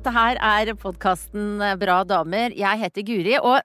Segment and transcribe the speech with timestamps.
[0.00, 2.54] Dette her er podkasten Bra damer.
[2.56, 3.60] Jeg heter Guri, og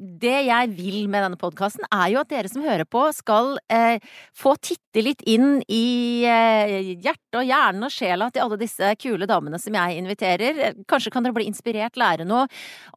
[0.00, 4.00] det jeg vil med denne podkasten, er jo at dere som hører på, skal eh,
[4.36, 9.28] få titte litt inn i eh, hjertet og hjernen og sjela til alle disse kule
[9.28, 10.62] damene som jeg inviterer.
[10.88, 12.46] Kanskje kan dere bli inspirert, lære noe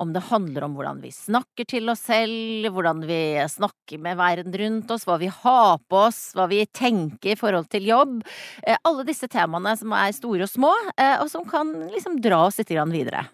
[0.01, 3.19] om det handler om hvordan vi snakker til oss selv, hvordan vi
[3.51, 7.67] snakker med verden rundt oss, hva vi har på oss, hva vi tenker i forhold
[7.73, 8.21] til jobb.
[8.63, 12.45] Eh, alle disse temaene som er store og små, eh, og som kan liksom dra
[12.47, 13.27] oss litt videre.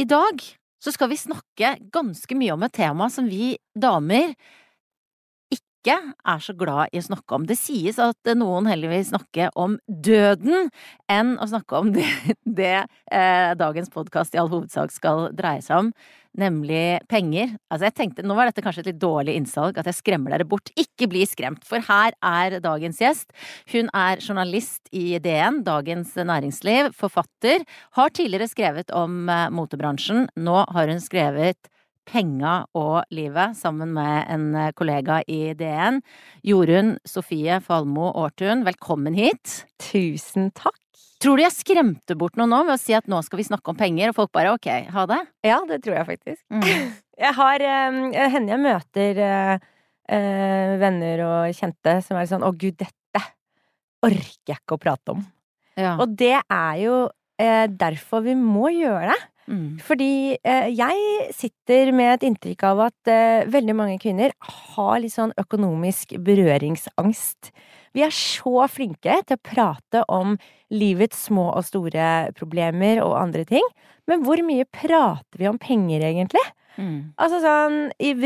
[0.00, 0.40] I dag
[0.82, 4.34] så skal vi snakke ganske mye om et tema som vi damer
[5.52, 7.46] ikke er så glad i å snakke om.
[7.46, 10.70] Det sies at noen heller vil snakke om døden
[11.10, 12.06] enn å snakke om det,
[12.60, 12.74] det
[13.10, 15.94] eh, dagens podkast i all hovedsak skal dreie seg om
[16.38, 17.56] nemlig penger.
[17.70, 20.48] Altså jeg tenkte, Nå var dette kanskje et litt dårlig innsalg, at jeg skremmer dere
[20.48, 20.72] bort.
[20.78, 23.32] Ikke bli skremt, for her er dagens gjest.
[23.72, 27.66] Hun er journalist i DN, Dagens Næringsliv, forfatter,
[27.98, 30.28] har tidligere skrevet om eh, motebransjen.
[30.36, 31.70] Nå har hun skrevet
[32.08, 36.02] Penga og livet sammen med en eh, kollega i DN.
[36.46, 39.62] Jorunn Sofie Falmo Aartun, velkommen hit.
[39.90, 40.81] Tusen takk.
[41.22, 43.70] Tror du jeg skremte bort noe nå ved å si at nå skal vi snakke
[43.70, 45.20] om penger, og folk bare ok, ha det?
[45.46, 46.42] Ja, det tror jeg faktisk.
[46.50, 46.90] Mm.
[47.22, 47.98] Jeg har um,
[48.32, 49.64] Hender jeg møter uh,
[50.10, 53.20] uh, venner og kjente som er sånn å gud, dette
[54.02, 55.20] orker jeg ikke å prate om.
[55.78, 55.92] Ja.
[56.02, 59.20] Og det er jo uh, derfor vi må gjøre det.
[59.52, 59.76] Mm.
[59.84, 63.10] Fordi jeg sitter med et inntrykk av at
[63.52, 67.52] veldig mange kvinner har litt sånn økonomisk berøringsangst.
[67.92, 70.38] Vi er så flinke til å prate om
[70.72, 73.66] livets små og store problemer og andre ting,
[74.08, 76.42] men hvor mye prater vi om penger, egentlig?
[76.76, 77.12] Mm.
[77.20, 77.78] Altså sånn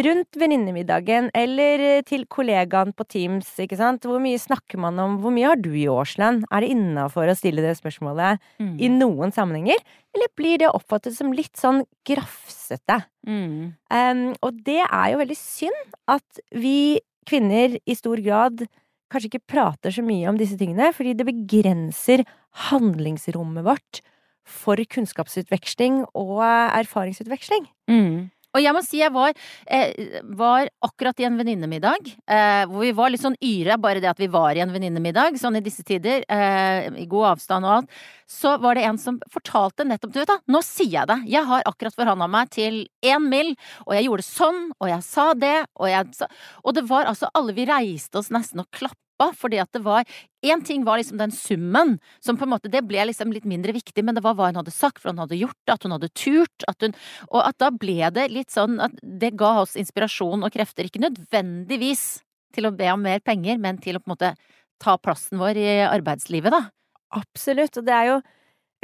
[0.06, 4.06] rundt venninnemiddagen eller til kollegaen på Teams, ikke sant.
[4.06, 6.44] Hvor mye snakker man om hvor mye har du i årslønn?
[6.50, 8.72] Er det innafor å stille det spørsmålet mm.
[8.78, 9.82] i noen sammenhenger?
[10.16, 13.03] Eller blir det oppfattet som litt sånn grafsete?
[13.26, 13.76] Mm.
[13.93, 18.66] Um, og det er jo veldig synd at vi kvinner i stor grad
[19.12, 22.25] kanskje ikke prater så mye om disse tingene, fordi det begrenser
[22.71, 24.03] handlingsrommet vårt
[24.47, 27.66] for kunnskapsutveksling og erfaringsutveksling.
[27.91, 28.31] Mm.
[28.55, 29.34] Og jeg må si jeg var,
[29.67, 34.11] eh, var akkurat i en venninnemiddag, eh, hvor vi var litt sånn yre, bare det
[34.11, 37.75] at vi var i en venninnemiddag, sånn i disse tider, eh, i god avstand og
[37.77, 37.91] alt.
[38.27, 41.19] Så var det en som fortalte nettopp Du vet da, nå sier jeg det.
[41.31, 43.55] Jeg har akkurat forhandla meg til én mill,
[43.87, 46.27] og jeg gjorde sånn, og jeg sa det, og jeg sa
[46.65, 49.82] Og det var altså alle Vi reiste oss nesten og klappa stoppa, fordi at det
[49.84, 50.04] var
[50.47, 53.72] Én ting var liksom den summen, som på en måte Det ble liksom litt mindre
[53.72, 56.12] viktig, men det var hva hun hadde sagt, for hun hadde gjort at hun hadde
[56.15, 56.94] turt, at hun
[57.31, 61.03] Og at da ble det litt sånn at det ga oss inspirasjon og krefter, ikke
[61.03, 62.22] nødvendigvis
[62.54, 64.34] til å be om mer penger, men til å på en måte
[64.78, 66.69] ta plassen vår i arbeidslivet, da.
[67.16, 68.16] Absolutt, og det er jo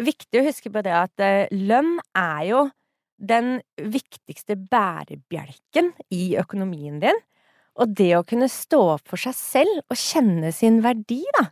[0.03, 2.63] viktig å huske på det at eh, lønn er jo
[3.23, 7.21] den viktigste bærebjelken i økonomien din.
[7.81, 11.49] Og det å kunne stå opp for seg selv og kjenne sin verdi, da.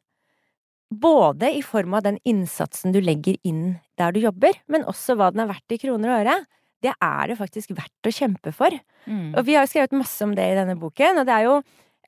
[0.90, 5.30] Både i form av den innsatsen du legger inn der du jobber, men også hva
[5.30, 6.34] den er verdt i kroner og øre.
[6.82, 8.74] Det er det faktisk verdt å kjempe for.
[9.06, 9.36] Mm.
[9.36, 11.60] Og vi har jo skrevet masse om det i denne boken, og det er jo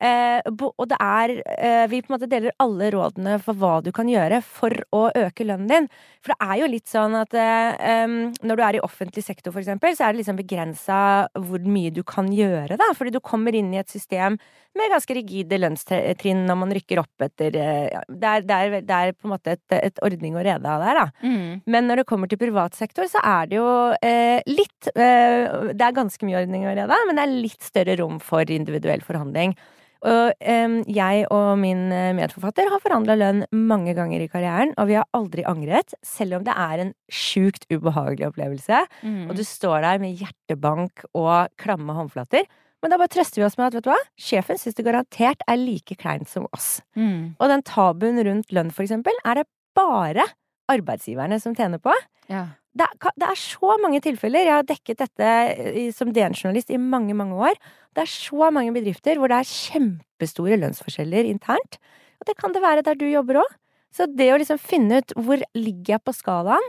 [0.02, 3.92] Eh, og det er eh, Vi på en måte deler alle rådene for hva du
[3.94, 5.86] kan gjøre for å øke lønnen din.
[6.22, 9.62] For det er jo litt sånn at eh, når du er i offentlig sektor, for
[9.62, 10.98] eksempel, så er det liksom begrensa
[11.38, 12.90] hvor mye du kan gjøre, da.
[12.98, 14.38] Fordi du kommer inn i et system
[14.72, 18.96] med ganske rigide lønnstrinn når man rykker opp etter ja, det, er, det, er, det,
[18.96, 21.04] er, på en måte et, et ordning og rede der, da.
[21.20, 21.60] Mm.
[21.74, 23.68] Men når det kommer til privat sektor, så er det jo
[24.00, 27.98] eh, litt eh, Det er ganske mye ordning og rede, men det er litt større
[28.00, 29.54] rom for individuell forhandling.
[30.02, 34.88] Og um, jeg og min eh, medforfatter har forhandla lønn mange ganger i karrieren, og
[34.90, 38.82] vi har aldri angret, selv om det er en sjukt ubehagelig opplevelse.
[39.06, 39.28] Mm.
[39.30, 42.48] Og du står der med hjertebank og klamme håndflater.
[42.82, 45.44] Men da bare trøster vi oss med at vet du hva, sjefen syns det garantert
[45.46, 46.80] er like kleint som oss.
[46.98, 47.36] Mm.
[47.38, 49.46] Og den tabuen rundt lønn, for eksempel, er det
[49.78, 50.26] bare
[50.72, 51.94] arbeidsgiverne som tjener på.
[52.32, 52.48] Ja
[52.78, 52.88] det
[53.20, 54.46] det er, så mange tilfeller.
[54.46, 57.58] Jeg har dekket dette eh, som DN-journalist i mange, mange år.
[57.92, 61.76] Det er så mange bedrifter hvor det er kjempestore lønnsforskjeller internt.
[62.20, 63.58] Og det kan det være der du jobber òg.
[63.92, 66.64] Så det å liksom finne ut hvor ligger jeg på skalaen,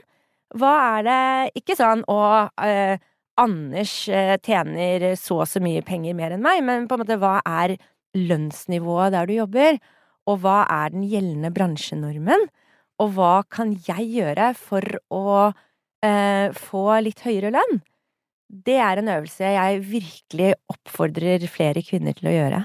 [0.53, 1.21] hva er det
[1.63, 2.19] Ikke sånn å
[2.61, 3.00] eh,
[3.41, 7.17] Anders eh, tjener så og så mye penger mer enn meg, men på en måte
[7.17, 7.77] hva er
[8.13, 9.79] lønnsnivået der du jobber?
[10.29, 12.45] Og hva er den gjeldende bransjenormen?
[13.01, 15.23] Og hva kan jeg gjøre for å
[16.03, 17.81] eh, få litt høyere lønn,
[18.53, 22.59] det er en øvelse jeg virkelig oppfordrer flere kvinner til å gjøre.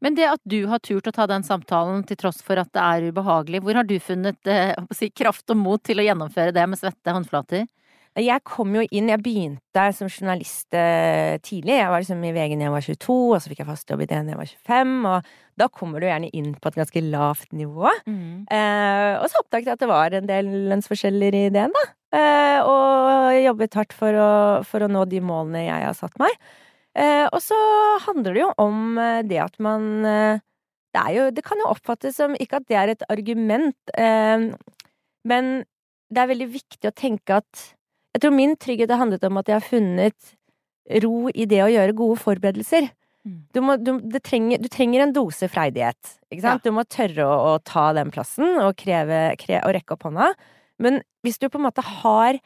[0.00, 2.80] Men det at du har turt å ta den samtalen til tross for at det
[2.80, 6.64] er ubehagelig, hvor har du funnet eh, si, kraft og mot til å gjennomføre det
[6.70, 7.66] med svette håndflater?
[8.14, 11.80] Jeg kom jo inn, jeg begynte som journalist eh, tidlig.
[11.80, 14.04] Jeg var liksom i VG da jeg var 22, og så fikk jeg fast jobb
[14.04, 14.92] i det da jeg var 25.
[15.10, 17.90] Og da kommer du gjerne inn på et ganske lavt nivå.
[18.06, 18.44] Mm.
[18.54, 21.84] Eh, og så oppdaget jeg at det var en del lønnsforskjeller i DN, da.
[22.14, 24.30] Eh, og jobbet hardt for å,
[24.68, 26.38] for å nå de målene jeg har satt meg.
[26.94, 27.58] Eh, og så
[28.06, 30.42] handler det jo om eh, det at man eh,
[30.94, 33.94] det, er jo, det kan jo oppfattes som ikke at det er et argument,
[35.26, 35.48] men
[36.06, 37.62] det er veldig viktig å tenke at
[38.14, 40.34] Jeg tror min trygghet har handlet om at jeg har funnet
[41.02, 42.88] ro i det å gjøre gode forberedelser.
[43.24, 43.38] Mm.
[43.56, 46.16] Du, må, du, trenger, du, trenger, en dose freidighet.
[46.28, 46.60] Ikke sant?
[46.60, 46.70] Ja.
[46.70, 50.34] Du må tørre å, å, ta den plassen og, kreve, kre, og rekke opp hånda.
[50.82, 52.42] Men hvis du på en måte har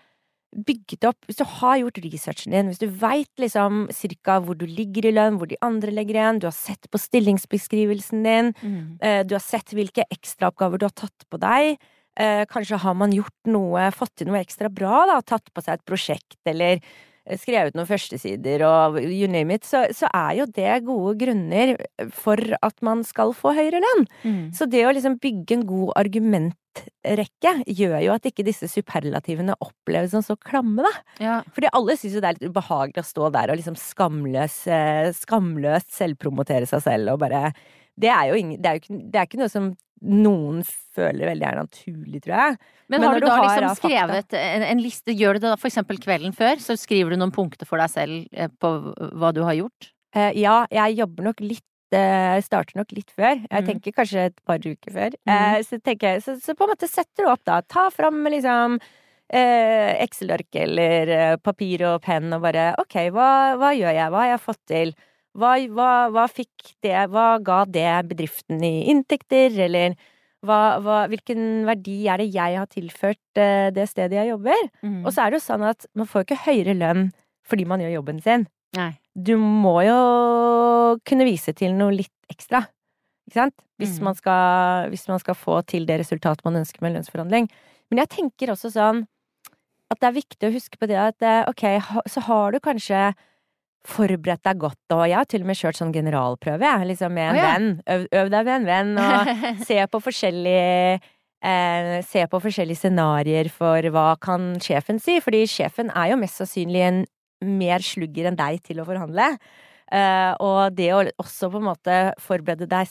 [0.49, 4.65] bygget opp Hvis du har gjort researchen din, hvis du veit liksom cirka hvor du
[4.65, 8.79] ligger i lønn, hvor de andre legger igjen, du har sett på stillingsbeskrivelsen din, mm.
[9.05, 11.77] eh, du har sett hvilke ekstraoppgaver du har tatt på deg,
[12.21, 15.79] eh, kanskje har man gjort noe, fått til noe ekstra bra, da, tatt på seg
[15.79, 16.83] et prosjekt eller
[17.37, 21.75] skrevet noen førstesider og you name it, så, så, er jo det gode grunner
[22.15, 24.07] for at man skal få høyere lønn.
[24.23, 24.41] Mm.
[24.57, 30.15] Så det å liksom bygge en god argumentrekke gjør jo at ikke disse superlativene oppleves
[30.15, 30.95] som så klamme, da.
[31.23, 31.41] Ja.
[31.57, 35.11] Fordi alle syns jo det er litt ubehagelig å stå der og liksom skamløs, eh,
[35.17, 37.51] skamløst selvpromotere seg selv og bare
[37.99, 39.69] det er jo, ingen, det er jo ikke, det er ikke noe som
[39.99, 40.61] noen
[40.95, 42.59] føler veldig er naturlig, tror jeg.
[42.89, 45.59] Men, Men har du da har liksom skrevet en, en, liste, gjør du det da
[45.59, 46.61] for eksempel kvelden før?
[46.63, 48.71] Så skriver du noen punkter for deg selv eh, på
[49.19, 49.91] hva du har gjort?
[50.17, 53.39] Uh, ja, jeg jobber nok litt jeg starter nok litt før.
[53.39, 53.69] Jeg mm.
[53.71, 55.15] tenker kanskje et par uker før.
[55.25, 55.63] Mm.
[55.65, 57.63] Så, jeg, så, så, på en måte setter du opp, da.
[57.65, 63.97] Ta fram liksom eh, Excel-ark eller papir og penn og bare OK, hva, hva, gjør
[63.97, 64.13] jeg?
[64.13, 64.93] Hva har jeg fått til?
[65.39, 69.95] Hva, hva, hva fikk det Hva ga det bedriften i inntekter, eller
[70.47, 74.69] hva, hvilken verdi er det jeg har tilført uh, det stedet jeg jobber?
[74.83, 75.01] Mm.
[75.03, 77.09] Og så er det jo sånn at man får ikke høyere lønn
[77.49, 78.45] fordi man gjør jobben sin.
[78.77, 78.93] Nei.
[79.17, 79.99] Du må jo
[81.09, 82.61] kunne vise til noe litt ekstra,
[83.27, 83.57] ikke sant?
[83.81, 84.05] Hvis, mm.
[84.05, 87.49] man skal, hvis man skal få til det resultatet man ønsker med lønnsforhandling.
[87.89, 89.07] Men jeg tenker også sånn
[89.89, 91.65] at det er viktig å huske på det at eh, ok,
[92.13, 93.03] så har du kanskje
[93.89, 97.31] forberedt deg godt, og jeg har til og med kjørt sånn generalprøve, jeg, liksom med
[97.31, 97.53] en oh, ja.
[97.53, 97.69] venn.
[97.95, 99.31] Øv, øv, deg med en venn, og
[99.69, 100.99] se på forskjellige
[101.45, 106.43] eh, Se på forskjellige scenarioer for hva kan sjefen si, fordi sjefen er jo mest
[106.43, 107.01] sannsynlig en
[107.47, 109.33] mer slugger enn deg til å forhandle.
[109.89, 112.91] Uh, og det å også på en måte forberede deg,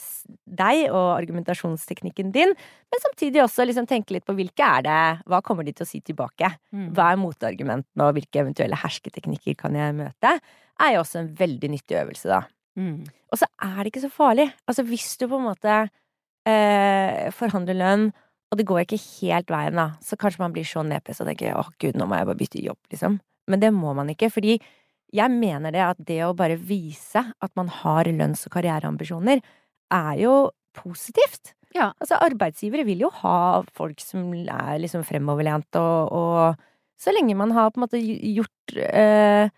[0.58, 2.54] deg, og argumentasjonsteknikken din,
[2.90, 5.88] men samtidig også liksom tenke litt på hvilke er det Hva kommer de til å
[5.88, 6.50] si tilbake?
[6.74, 6.88] Mm.
[6.96, 10.32] Hva er motargumentene, og hvilke eventuelle hersketeknikker kan jeg møte?
[10.82, 12.42] Er jo også en veldig nyttig øvelse, da.
[12.78, 13.06] Mm.
[13.30, 14.48] Og så er det ikke så farlig.
[14.66, 18.08] Altså hvis du på en måte uh, forhandler lønn,
[18.48, 21.54] og det går ikke helt veien, da, så kanskje man blir så nedpest og tenker
[21.54, 23.20] 'Å, gud, nå må jeg bare bytte jobb, liksom.
[23.48, 24.58] Men det må man ikke, fordi
[25.14, 29.40] jeg mener det at det å bare vise at man har lønns- og karriereambisjoner,
[29.94, 30.34] er jo
[30.76, 31.54] positivt.
[31.76, 31.92] Ja.
[32.00, 37.54] Altså, arbeidsgivere vil jo ha folk som er liksom fremoverlent, og, og så lenge man
[37.56, 39.48] har på en måte gjort eh,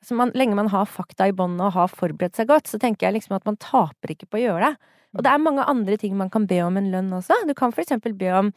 [0.00, 3.06] så man, lenge man har fakta i båndet og har forberedt seg godt, så tenker
[3.06, 4.94] jeg liksom at man taper ikke på å gjøre det.
[5.18, 7.42] Og det er mange andre ting man kan be om en lønn også.
[7.48, 8.48] Du kan for eksempel be om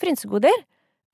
[0.00, 0.64] frynsegoder.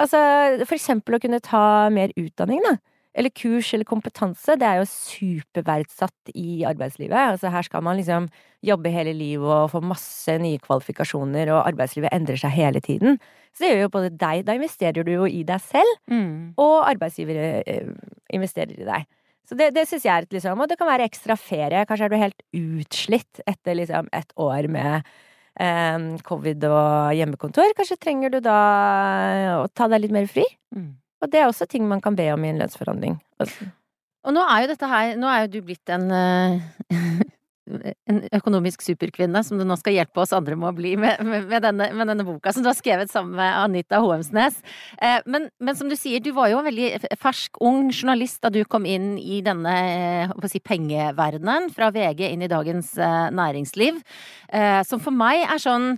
[0.03, 0.19] Altså
[0.65, 1.63] for eksempel å kunne ta
[1.93, 2.75] mer utdanning, da
[3.17, 7.17] eller kurs eller kompetanse, det er jo superverdsatt i arbeidslivet.
[7.17, 8.29] Altså her skal man liksom
[8.67, 13.17] jobbe hele livet og få masse nye kvalifikasjoner, og arbeidslivet endrer seg hele tiden.
[13.57, 16.59] Så det gjør jo både deg Da investerer du jo i deg selv, mm.
[16.61, 17.95] og arbeidsgivere eh,
[18.37, 19.09] investerer i deg.
[19.47, 21.85] Så det, det syns jeg er et liksom Og det kan være ekstra ferie.
[21.87, 25.09] Kanskje er du helt utslitt etter liksom et år med
[25.63, 27.73] eh, covid og hjemmekontor.
[27.79, 28.61] Kanskje trenger du da
[29.63, 30.45] å ta deg litt mer fri.
[30.77, 30.97] Mm.
[31.23, 33.17] Og det er også ting man kan be om i en lønnsforhandling.
[34.27, 36.87] Og nå er jo dette her Nå er jo du blitt en uh,
[37.67, 41.59] en økonomisk superkvinne som du nå skal hjelpe oss andre med å bli med, med,
[41.65, 44.61] denne, med denne, boka som du har skrevet sammen med Anita Hoemsnes.
[45.03, 48.53] Eh, men, men, som du sier, du var jo en veldig fersk, ung journalist da
[48.55, 49.75] du kom inn i denne
[50.29, 53.99] eh, si, pengeverdenen, fra VG inn i Dagens eh, Næringsliv,
[54.55, 55.95] eh, som for meg er sånn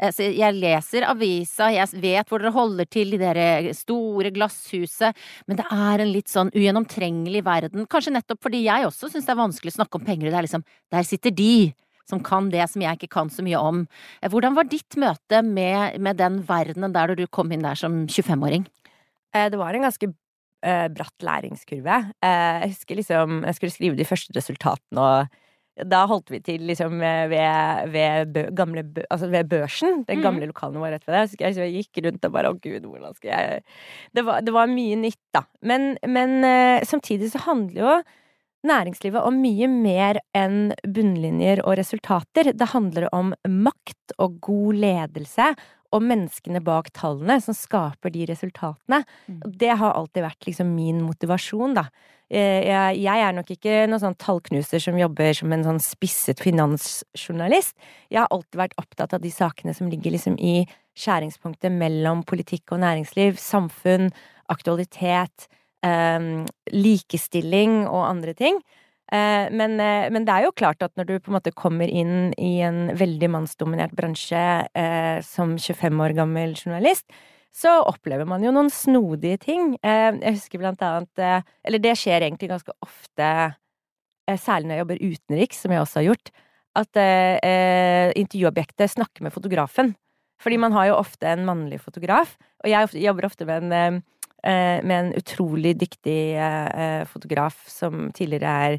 [0.00, 5.16] eh, Eh, jeg leser avisa, jeg vet hvor dere holder til i det store glasshuset,
[5.46, 7.86] men det er en litt sånn ugjennomtrengelig verden.
[7.90, 10.40] Kanskje nettopp fordi jeg også syns det er vanskelig å snakke om penger, og det
[10.40, 11.54] er liksom der sitter de
[12.10, 13.84] som kan det som jeg ikke kan så mye om.
[14.22, 17.78] Eh, hvordan var ditt møte med, med den verdenen der da du kom inn der
[17.78, 18.66] som 25-åring?
[19.36, 20.12] Eh, det var en ganske
[20.60, 21.94] bratt læringskurve.
[22.20, 25.38] Jeg husker liksom Jeg skulle skrive de første resultatene og
[25.88, 27.34] da holdt vi til liksom ved,
[27.92, 30.04] ved, bø, gamle, altså ved børsen.
[30.08, 30.24] Den mhm.
[30.26, 30.52] gamle mm.
[30.52, 31.26] lokalene var rett ved det.
[31.32, 33.60] Så jeg, gikk rundt og bare å gud, hvordan skal jeg
[34.16, 35.44] Det var, det var mye nytt, da.
[35.66, 37.98] Men, men uh, samtidig så handler jo
[38.66, 42.52] næringslivet om mye mer enn bunnlinjer og resultater.
[42.52, 45.52] Det handler om makt og god ledelse
[45.90, 49.02] og menneskene bak tallene som skaper de resultatene.
[49.26, 49.42] Mm.
[49.58, 51.88] Det har alltid vært liksom min motivasjon, da.
[52.30, 56.42] Eh, jeg, jeg er nok ikke noen sånn tallknuser som jobber som en sånn spisset
[56.42, 57.74] finansjournalist.
[58.06, 60.62] Jeg har alltid vært opptatt av de sakene som ligger liksom i
[61.00, 64.12] skjæringspunktet mellom politikk og næringsliv, samfunn,
[64.50, 65.48] aktualitet,
[65.86, 68.62] eh, likestilling og andre ting.
[69.10, 71.90] Eh, men, eh, men, det er jo klart at når du på en måte kommer
[71.90, 77.08] inn i en veldig mannsdominert bransje eh, som 25 år gammel journalist,
[77.50, 79.72] så opplever man jo noen snodige ting.
[79.82, 83.30] Jeg husker blant annet Eller det skjer egentlig ganske ofte,
[84.38, 86.30] særlig når jeg jobber utenriks, som jeg også har gjort,
[86.78, 87.00] at
[88.22, 89.90] intervjuobjektet snakker med fotografen.
[90.38, 93.98] Fordi man har jo ofte en mannlig fotograf, og jeg jobber ofte med en,
[94.86, 96.22] med en utrolig dyktig
[97.10, 98.78] fotograf som tidligere er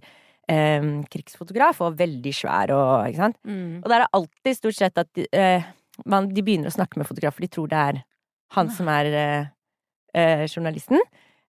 [0.50, 3.40] eh, krigsfotograf, og veldig svær og Ikke sant?
[3.46, 3.82] Mm.
[3.82, 5.68] Og da er det alltid stort sett at de, eh,
[6.06, 8.06] man, de begynner å snakke med fotografer, de tror det er
[8.56, 9.52] han som er eh,
[10.18, 11.00] eh journalisten.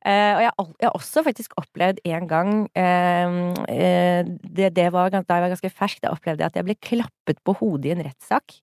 [0.03, 5.21] Uh, og jeg, jeg, har også faktisk opplevd en gang uh, det, det, var Da
[5.23, 8.03] jeg var ganske fersk, da opplevde jeg at jeg ble klappet på hodet i en
[8.09, 8.57] rettssak.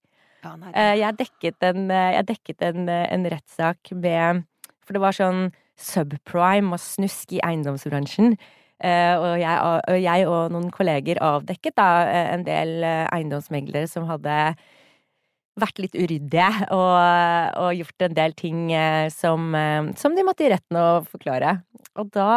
[0.43, 0.51] Ja,
[0.99, 4.43] jeg dekket en, jeg dekket en, en rettssak med
[4.83, 8.35] For det var sånn subprime og snusk i eiendomsbransjen.
[8.79, 13.89] Eh, og jeg, og jeg, og noen kolleger avdekket da eh, en del eh, eiendomsmeglere
[13.91, 14.35] som hadde
[15.59, 16.93] vært litt uryddige og,
[17.59, 18.69] og, gjort en del ting
[19.11, 19.49] som,
[19.99, 21.57] som, de måtte i retten å forklare.
[21.99, 22.29] Og da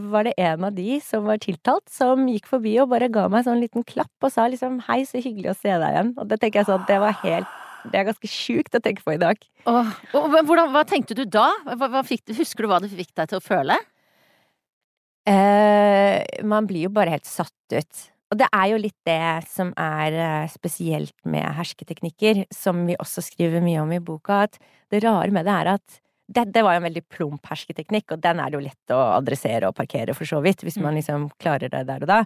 [0.00, 3.42] var det en av de som var tiltalt, som gikk forbi og bare ga meg
[3.42, 6.14] en sånn liten klapp og sa liksom 'hei, så hyggelig å se deg igjen'.
[6.16, 7.52] Og det tenker jeg sånn, det var helt
[7.92, 9.36] det er ganske sjukt å tenke på i dag.
[9.68, 11.50] Åh, hvordan, hva tenkte du da?
[11.68, 13.76] Hva, hva fikk, husker du hva det fikk deg til å føle?
[15.26, 18.04] Eh, man blir jo bare helt satt ut.
[18.32, 23.22] Og det er jo litt det som er eh, spesielt med hersketeknikker, som vi også
[23.22, 24.58] skriver mye om i boka, at
[24.90, 28.22] det rare med det er at det, det var jo en veldig plump hersketeknikk, og
[28.22, 30.98] den er det jo lett å adressere og parkere, for så vidt, hvis man mm.
[30.98, 32.22] liksom klarer det der og da.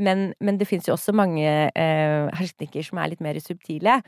[0.00, 4.00] Men, men det fins jo også mange eh, hersketeknikker som er litt mer subtile.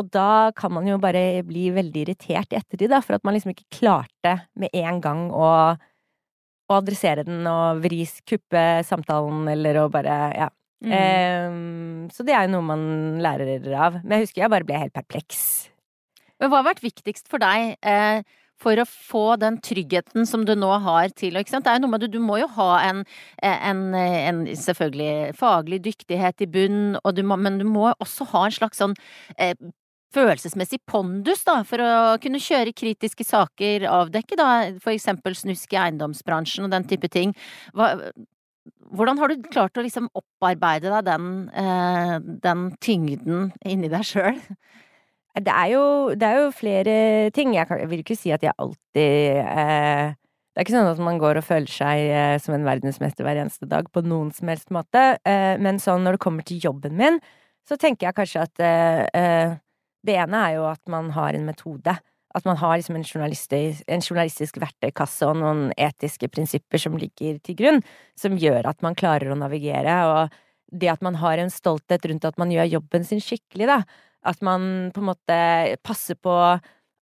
[0.00, 3.36] Og da kan man jo bare bli veldig irritert i ettertid, da, for at man
[3.36, 5.50] liksom ikke klarte med en gang å
[6.68, 10.48] å adressere den og vris, kuppe samtalen eller å bare Ja.
[10.78, 10.92] Mm.
[10.94, 12.82] Um, så det er jo noe man
[13.18, 13.96] lærer av.
[14.04, 15.40] Men jeg husker jeg bare ble helt perpleks.
[16.38, 18.22] Men hva har vært viktigst for deg eh,
[18.58, 21.34] for å få den tryggheten som du nå har til?
[21.34, 23.02] Det er jo noe med det, du må jo ha en,
[23.42, 28.54] en, en selvfølgelig faglig dyktighet i bunn, du må, men du må også ha en
[28.54, 28.94] slags sånn
[29.34, 29.54] eh,
[30.14, 34.48] følelsesmessig pondus, da, for å kunne kjøre kritiske saker, avdekke da
[34.80, 37.34] for eksempel snusk i eiendomsbransjen og den type ting.
[37.76, 37.94] Hva,
[38.94, 44.40] hvordan har du klart å liksom opparbeide deg den, eh, den tyngden inni deg sjøl?
[45.38, 45.54] Det
[46.18, 47.54] det er jo flere ting.
[47.54, 50.14] Jeg, kan, jeg, vil ikke si at jeg alltid eh,
[50.50, 53.38] Det er ikke sånn at man går og føler seg eh, som en verdensmester hver
[53.44, 56.96] eneste dag på noen som helst måte, eh, men sånn når det kommer til jobben
[56.98, 57.20] min,
[57.68, 59.54] så tenker jeg kanskje at eh, eh,
[60.08, 61.94] det ene er jo at man har en metode.
[62.36, 67.38] At man har liksom en, journalistisk, en journalistisk verktøykasse og noen etiske prinsipper som ligger
[67.44, 67.80] til grunn,
[68.18, 70.36] som gjør at man klarer å navigere, og
[70.68, 73.78] det at man har en stolthet rundt at man gjør jobben sin skikkelig, da.
[74.28, 75.38] At man på en måte
[75.86, 76.34] passer på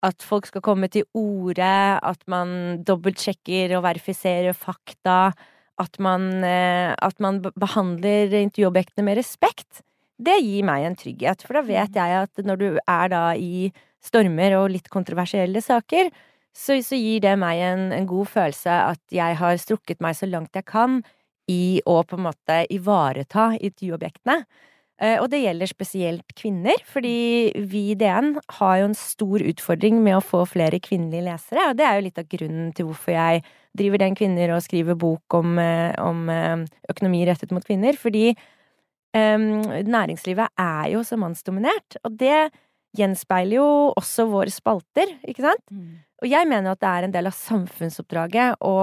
[0.04, 1.64] at folk skal komme til orde,
[1.96, 5.32] at man dobbeltsjekker og verifiserer fakta,
[5.80, 9.80] at man, eh, at man behandler intervjuobjektene med respekt
[10.22, 11.98] det gir meg en trygghet, for da vet mm.
[11.98, 13.70] jeg at når du er da i
[14.04, 16.10] stormer og litt kontroversielle saker,
[16.54, 20.28] så, så gir det meg en, en, god følelse at jeg har strukket meg så
[20.30, 21.00] langt jeg kan
[21.50, 24.44] i å på en måte ivareta intervjuobjektene.
[25.02, 29.98] Eh, og det gjelder spesielt kvinner, fordi vi i DN har jo en stor utfordring
[30.04, 33.16] med å få flere kvinnelige lesere, og det er jo litt av grunnen til hvorfor
[33.16, 33.42] jeg
[33.74, 36.62] driver Den Kvinner og skriver bok om, eh, om eh,
[36.94, 38.36] økonomi rettet mot kvinner, fordi
[39.14, 42.50] næringslivet er jo så mannsdominert, og det
[42.98, 43.68] gjenspeiler jo
[43.98, 45.64] også våre spalter, ikke sant?
[45.70, 46.02] Mm.
[46.24, 48.76] Og jeg mener at det er en del av samfunnsoppdraget å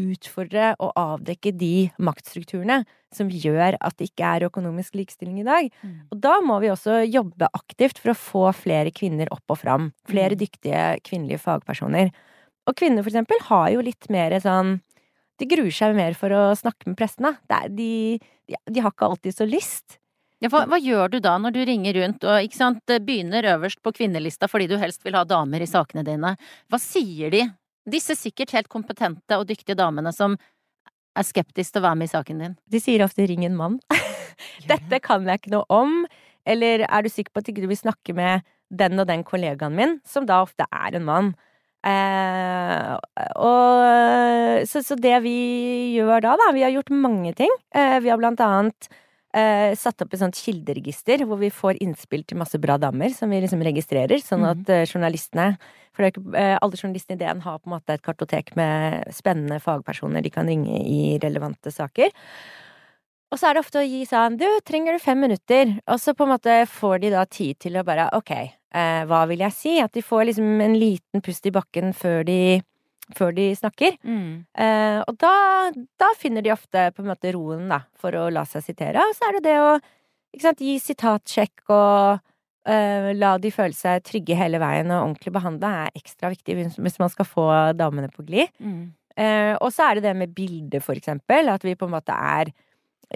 [0.00, 2.80] utfordre og avdekke de maktstrukturene
[3.14, 5.68] som gjør at det ikke er økonomisk likestilling i dag.
[5.84, 5.94] Mm.
[6.10, 9.92] Og da må vi også jobbe aktivt for å få flere kvinner opp og fram.
[10.10, 10.40] Flere mm.
[10.42, 12.10] dyktige kvinnelige fagpersoner.
[12.68, 14.78] Og kvinner, for eksempel, har jo litt mer sånn
[15.38, 17.00] de gruer seg mer for å snakke med.
[17.48, 18.18] Er, de,
[18.48, 19.98] de, de, har ikke alltid så lyst.
[20.42, 23.80] Ja, hva, hva, gjør du da når du ringer rundt og ikke sant, begynner øverst
[23.82, 26.36] på kvinnelista fordi du helst vil ha damer i sakene dine?
[26.70, 27.42] Hva sier de?
[27.88, 30.36] Disse sikkert helt kompetente og dyktige damene som
[31.18, 32.54] er skeptiske til å være med i saken din.
[32.70, 33.80] De sier ofte 'ring en mann'.
[34.70, 36.04] Dette kan jeg ikke noe om.
[36.46, 39.74] Eller er du sikker på at du ikke vil snakke med den og den kollegaen
[39.74, 41.34] min, som da ofte er en mann?
[41.86, 42.94] Eh,
[43.38, 45.34] og så, så, det vi
[45.94, 47.52] gjør da, da Vi har gjort mange ting.
[47.74, 48.88] Eh, vi har blant annet
[49.36, 53.30] eh, satt opp et sånt kilderegister hvor vi får innspill til masse bra damer som
[53.30, 54.86] vi liksom registrerer, sånn at mm.
[54.88, 55.50] journalistene
[55.92, 59.08] For det ikke, eh, alle journalistene i DN har på en måte et kartotek med
[59.14, 62.14] spennende fagpersoner de kan ringe i relevante saker.
[63.28, 65.74] Og så er det ofte å gi sånn Du, trenger du fem minutter?
[65.90, 68.32] Og så på en måte får de da tid til å bare Ok,
[68.74, 69.76] eh, hva vil jeg si?
[69.82, 72.60] At de får liksom en liten pust i bakken før de,
[73.16, 73.98] før de snakker.
[74.02, 74.44] Mm.
[74.64, 75.34] Eh, og da,
[76.00, 79.04] da, finner de ofte på en måte roen, da, for å la seg sitere.
[79.04, 79.76] Og så er det det å
[80.42, 82.20] sant, gi sitatsjekk og
[82.68, 87.00] eh, la de føle seg trygge hele veien og ordentlig behandla er ekstra viktig hvis
[87.00, 87.48] man skal få
[87.78, 88.52] damene på glid.
[88.60, 88.86] Mm.
[89.18, 91.50] Eh, og så er det det med bilder, for eksempel.
[91.50, 92.52] At vi på en måte er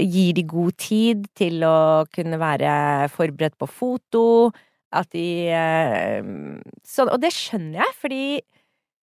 [0.01, 4.25] gir de god tid til å kunne være forberedt på foto.
[4.93, 6.25] At de eh,
[6.85, 8.25] så, Og det skjønner jeg, fordi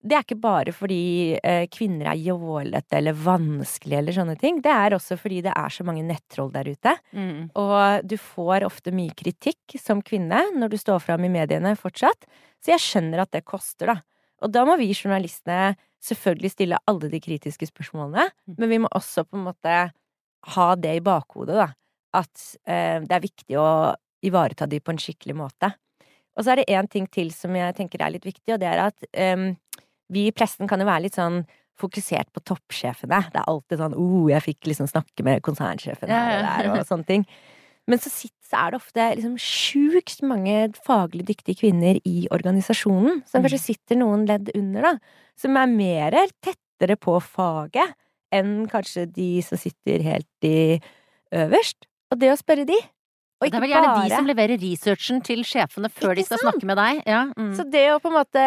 [0.07, 4.61] det er ikke bare fordi eh, kvinner er jålete eller vanskelige eller sånne ting.
[4.62, 6.93] Det er også fordi det er så mange nettroll der ute.
[7.16, 7.49] Mm.
[7.59, 12.28] Og du får ofte mye kritikk som kvinne når du står fram i mediene fortsatt.
[12.62, 13.99] Så jeg skjønner at det koster, da.
[14.45, 15.75] Og da må vi journalistene
[16.05, 18.57] selvfølgelig stille alle de kritiske spørsmålene, mm.
[18.61, 19.76] men vi må også på en måte
[20.55, 21.71] ha det i bakhodet, da.
[22.16, 23.69] At eh, det er viktig å
[24.26, 25.73] ivareta de på en skikkelig måte.
[26.37, 28.68] Og så er det én ting til som jeg tenker er litt viktig, og det
[28.68, 29.06] er at
[29.37, 29.50] um,
[30.12, 31.42] vi i pressen kan jo være litt sånn
[31.80, 33.21] fokusert på toppsjefene.
[33.33, 36.80] Det er alltid sånn 'Å, oh, jeg fikk liksom snakke med konsernsjefen her og der',
[36.80, 37.26] og sånne ting.
[37.87, 38.11] Men så,
[38.56, 43.66] er det ofte liksom sjukt mange faglig dyktige kvinner i organisasjonen, som kanskje mm.
[43.66, 45.22] sitter noen ledd under, da.
[45.38, 47.94] Som er mer tettere på faget
[48.35, 50.81] enn kanskje de som sitter helt i
[51.35, 51.87] øverst.
[52.11, 52.79] Og det å spørre de
[53.37, 54.05] og det er vel gjerne bare...
[54.09, 56.49] de som leverer researchen til sjefene før de skal sant?
[56.49, 57.03] snakke med deg.
[57.05, 57.51] Ja, mm.
[57.59, 58.44] Så det å på en måte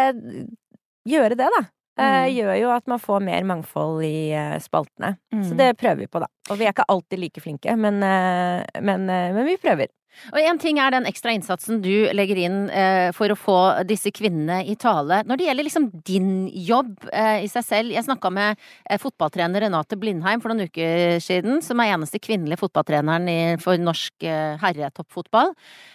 [1.10, 1.62] gjøre det, da,
[2.00, 2.32] mm.
[2.34, 5.16] gjør jo at man får mer mangfold i uh, spaltene.
[5.36, 5.46] Mm.
[5.46, 6.30] Så det prøver vi på, da.
[6.50, 9.92] Og vi er ikke alltid like flinke, men, uh, men, men vi prøver.
[10.34, 13.58] Og én ting er den ekstra innsatsen du legger inn eh, for å få
[13.88, 15.22] disse kvinnene i tale.
[15.28, 16.32] Når det gjelder liksom din
[16.68, 21.22] jobb eh, i seg selv Jeg snakka med eh, fotballtrener Renate Blindheim for noen uker
[21.24, 25.54] siden, som er eneste kvinnelige fotballtreneren i, for norsk eh, herretoppfotball.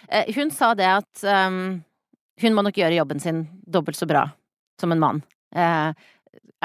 [0.09, 1.77] Eh, hun sa det at um,
[2.41, 4.27] hun må nok gjøre jobben sin dobbelt så bra
[4.81, 5.23] som en mann.
[5.55, 5.91] Eh,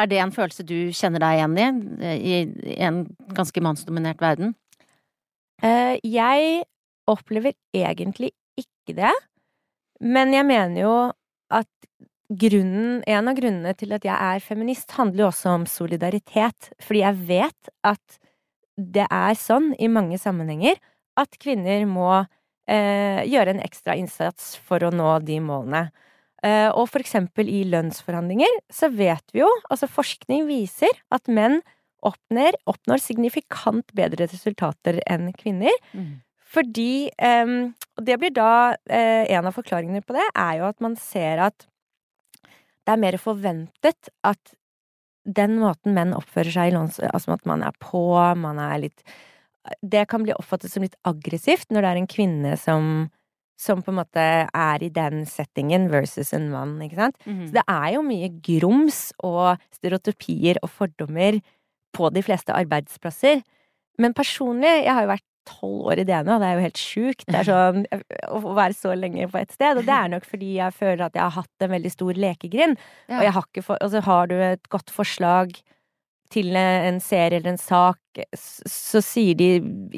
[0.00, 1.57] er det en følelse du kjenner deg igjen
[2.00, 2.37] i,
[2.72, 3.05] i en
[3.37, 4.57] ganske mannsdominert verden?
[5.61, 6.62] jeg
[7.05, 9.11] opplever egentlig ikke det.
[10.00, 10.94] Men jeg mener jo
[11.53, 11.68] at
[12.31, 16.70] grunnen, en av grunnene til at jeg er feminist, handler jo også om solidaritet.
[16.81, 18.20] Fordi jeg vet at
[18.81, 20.79] det er sånn i mange sammenhenger
[21.20, 22.09] at kvinner må
[22.70, 25.90] eh, gjøre en ekstra innsats for å nå de målene.
[26.46, 31.61] Eh, og for eksempel i lønnsforhandlinger så vet vi jo, altså forskning viser, at menn
[32.07, 35.74] oppnår, oppnår signifikant bedre resultater enn kvinner.
[35.92, 36.20] Mm.
[36.50, 40.81] Fordi um, Og det blir da uh, En av forklaringene på det er jo at
[40.83, 41.68] man ser at
[42.88, 44.55] det er mer forventet at
[45.29, 46.96] den måten menn oppfører seg i lønns...
[47.12, 48.00] Altså at man er på,
[48.40, 49.05] man er litt
[49.85, 52.88] Det kan bli oppfattet som litt aggressivt når det er en kvinne som
[53.61, 57.16] som på en måte er i den settingen versus en mann, ikke sant.
[57.27, 57.46] Mm -hmm.
[57.46, 61.40] Så det er jo mye grums og stereotypier og fordommer
[61.92, 63.42] på de fleste arbeidsplasser.
[63.99, 66.81] Men personlig, jeg har jo vært tolv år i det nå, det er jo helt
[66.81, 67.27] sjukt.
[67.27, 67.87] Det er sånn
[68.37, 69.77] å være så lenge på et sted.
[69.77, 72.79] Og det er nok fordi jeg føler at jeg har hatt en veldig stor lekegrind.
[73.09, 73.18] Ja.
[73.18, 75.53] Og jeg har ikke for, altså har du et godt forslag
[76.31, 77.99] til en serie eller en sak,
[78.38, 79.49] så sier de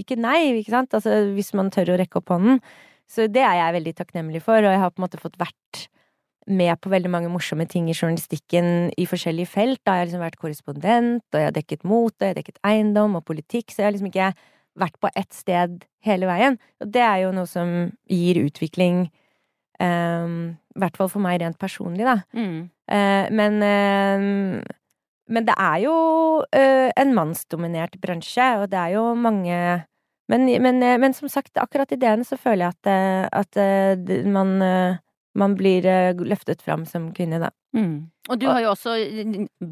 [0.00, 0.94] ikke nei, ikke sant?
[0.96, 2.62] Altså hvis man tør å rekke opp hånden.
[3.10, 5.86] Så det er jeg veldig takknemlig for, og jeg har på en måte fått vært
[6.50, 9.80] med på veldig mange morsomme ting i journalistikken i forskjellige felt.
[9.84, 12.62] Da har jeg liksom vært korrespondent, og jeg har dekket mot, og jeg har dekket
[12.66, 14.32] eiendom og politikk, så jeg har liksom ikke
[14.82, 16.58] vært på ett sted hele veien.
[16.82, 19.04] Og det er jo noe som gir utvikling,
[19.78, 22.22] um, i hvert fall for meg rent personlig, da.
[22.34, 22.70] Mm.
[22.90, 24.78] Uh, men uh,
[25.32, 25.94] men det er jo
[26.42, 29.56] uh, en mannsdominert bransje, og det er jo mange
[30.30, 32.76] men, men, men, som sagt, akkurat i ideen så føler jeg
[33.32, 34.54] at, at man,
[35.34, 35.88] man blir
[36.20, 37.50] løftet fram som kvinne, da.
[37.72, 38.12] Mm.
[38.30, 38.92] Og du har jo også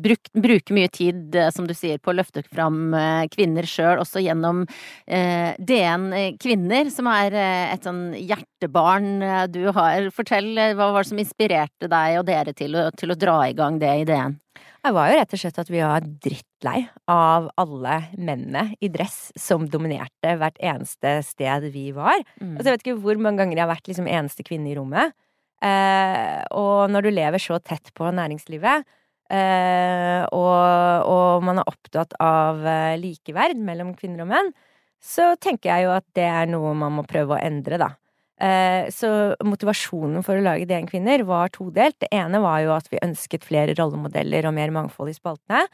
[0.03, 4.01] brukt, bruker mye tid, eh, som du sier, på å løfte fram eh, kvinner sjøl,
[4.03, 4.65] også gjennom
[5.07, 6.09] eh, DN
[6.41, 10.11] Kvinner, som er et sånn hjertebarn du har.
[10.17, 13.79] Fortell, hva var det som inspirerte deg og dere til til å dra i gang
[13.79, 14.39] det i DN?
[14.81, 16.79] Det var jo rett og slett at vi var drittlei
[17.13, 22.23] av alle mennene i dress som dominerte hvert eneste sted vi var.
[22.41, 22.55] Mm.
[22.55, 25.13] Altså, jeg vet ikke hvor mange ganger jeg har vært liksom eneste kvinne i rommet.
[25.61, 28.89] Eh, og når du lever så tett på næringslivet,
[29.29, 34.53] eh, og, og, man er opptatt av eh, likeverd mellom kvinner og menn,
[35.01, 37.93] så tenker jeg jo at det er noe man må prøve å endre, da.
[38.41, 41.99] Eh, så motivasjonen for å lage DN Kvinner var todelt.
[42.01, 45.67] Det ene var jo at vi ønsket flere rollemodeller og mer mangfold i spaltene.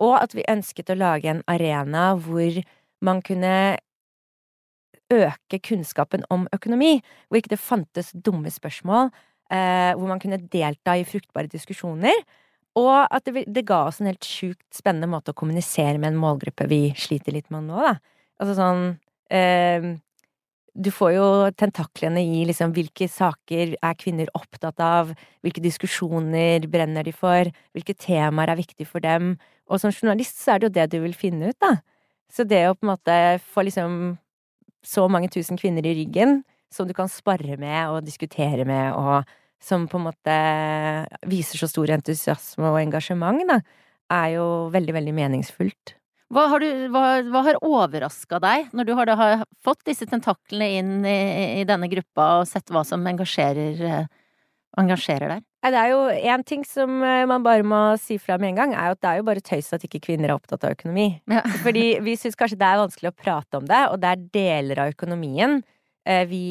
[0.00, 2.60] Og at vi ønsket å lage en arena hvor
[3.04, 3.52] man kunne
[5.12, 6.98] øke kunnskapen om økonomi.
[7.28, 9.12] Hvor ikke det fantes dumme spørsmål.
[9.52, 12.24] Eh, hvor man kunne delta i fruktbare diskusjoner.
[12.76, 16.20] Og at det, det ga oss en helt sjukt spennende måte å kommunisere med en
[16.20, 17.94] målgruppe vi sliter litt med nå, da.
[18.36, 18.82] Altså sånn
[19.32, 19.94] eh,
[20.76, 25.12] du får jo tentaklene i liksom hvilke saker er kvinner opptatt av,
[25.44, 29.34] hvilke diskusjoner brenner de for, hvilke temaer er viktige for dem,
[29.66, 31.78] og som journalist så er det jo det du vil finne ut, da.
[32.32, 33.16] Så det å på en måte
[33.52, 34.16] få liksom
[34.86, 36.40] så mange tusen kvinner i ryggen
[36.72, 39.26] som du kan spare med og diskutere med, og
[39.62, 40.36] som på en måte
[41.30, 43.60] viser så stor entusiasme og engasjement, da,
[44.12, 45.96] er jo veldig, veldig meningsfullt.
[46.34, 50.70] Hva har, du, hva, hva har overraska deg når du har, har, fått disse tentaklene
[50.80, 51.18] inn i,
[51.60, 54.08] i, denne gruppa og sett hva som engasjerer, eh,
[54.82, 55.44] engasjerer deg?
[55.66, 58.74] Det er jo én ting som eh, man bare må si fra med en gang,
[58.74, 61.08] er at det er jo bare tøys at ikke kvinner er opptatt av økonomi.
[61.30, 61.44] Ja.
[61.64, 64.82] Fordi vi syns kanskje det er vanskelig å prate om det, og det er deler
[64.82, 66.44] av økonomien eh, vi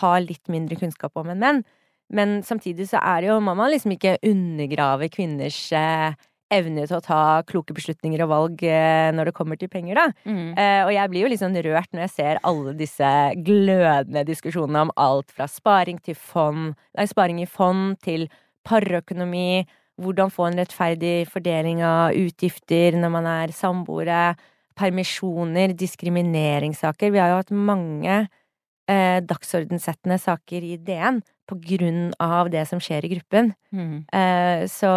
[0.00, 1.64] har litt mindre kunnskap om enn menn.
[2.12, 5.66] Men samtidig så er det jo, må man liksom ikke undergrave kvinners
[6.52, 10.06] evne til å ta kloke beslutninger og valg eh, når det kommer til penger, da.
[10.28, 10.52] Mm.
[10.54, 13.12] Eh, og jeg blir jo litt sånn rørt når jeg ser alle disse
[13.46, 18.28] glødende diskusjonene om alt fra sparing til fond, nei, sparing i fond til
[18.68, 19.64] parøkonomi,
[20.02, 24.22] hvordan få en rettferdig fordeling av utgifter når man er samboere,
[24.78, 27.12] permisjoner, diskrimineringssaker.
[27.12, 28.22] Vi har jo hatt mange
[28.88, 33.52] eh, dagsordensettende saker i DN på grunn av det som skjer i gruppen.
[33.74, 33.98] Mm.
[34.08, 34.92] Eh, så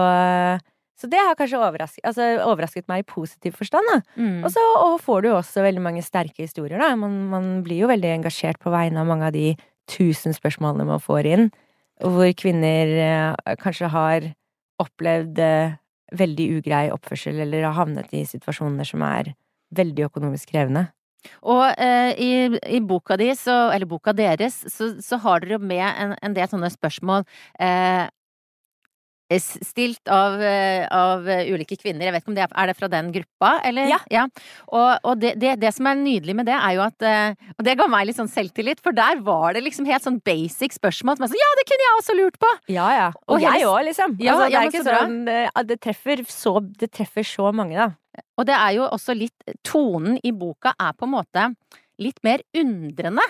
[0.96, 3.90] så det har kanskje overrasket, altså, overrasket meg i positiv forstand.
[4.16, 4.46] Mm.
[4.48, 4.64] Og så
[5.04, 6.80] får du også veldig mange sterke historier.
[6.80, 6.94] Da.
[7.00, 9.54] Man, man, blir jo veldig engasjert på vegne av mange av de
[9.92, 11.50] tusen spørsmålene man får inn,
[12.02, 14.30] hvor kvinner eh, kanskje har
[14.82, 15.76] opplevd eh,
[16.16, 19.34] veldig ugrei oppførsel eller har havnet i situasjoner som er
[19.76, 20.88] veldig økonomisk krevende.
[21.42, 22.32] Og eh, i,
[22.78, 26.50] i, boka di, så, eller boka deres, så, så har dere med en, en, del
[26.52, 27.26] sånne spørsmål.
[27.60, 28.06] Eh,
[29.42, 32.06] stilt av, eh, av, ulike kvinner.
[32.06, 33.88] Jeg vet ikke om det er, er det fra den gruppa, eller?
[33.90, 33.98] Ja.
[34.12, 34.26] ja.
[34.70, 37.66] Og, og det, det, det, som er nydelig med det, er jo at eh, Og
[37.66, 41.18] det ga meg litt sånn selvtillit, for der var det liksom helt sånn basic spørsmål
[41.18, 42.52] som er sånn Ja, det kunne jeg også lurt på!
[42.76, 43.08] Ja, ja.
[43.26, 44.18] Og, og jeg òg, liksom.
[44.22, 48.22] Ja, altså, det er ikke sånn eh, det treffer, så, det treffer så mange, da.
[48.38, 51.50] Og det er jo også litt Tonen i boka er på en måte
[52.02, 53.24] litt mer undrende,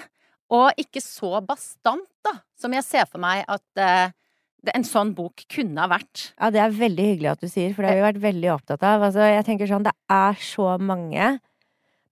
[0.53, 4.13] og ikke så bastant, da, som jeg ser for meg at
[4.73, 6.29] en sånn bok kunne ha vært.
[6.39, 8.85] Ja, det er veldig hyggelig at du sier, for det har vi vært veldig opptatt
[8.85, 9.03] av.
[9.07, 11.35] Altså, jeg tenker sånn, det er så mange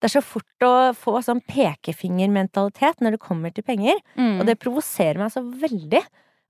[0.03, 4.41] Det er så fort å få sånn pekefingermentalitet når det kommer til penger, mm.
[4.41, 6.03] og det provoserer meg så veldig.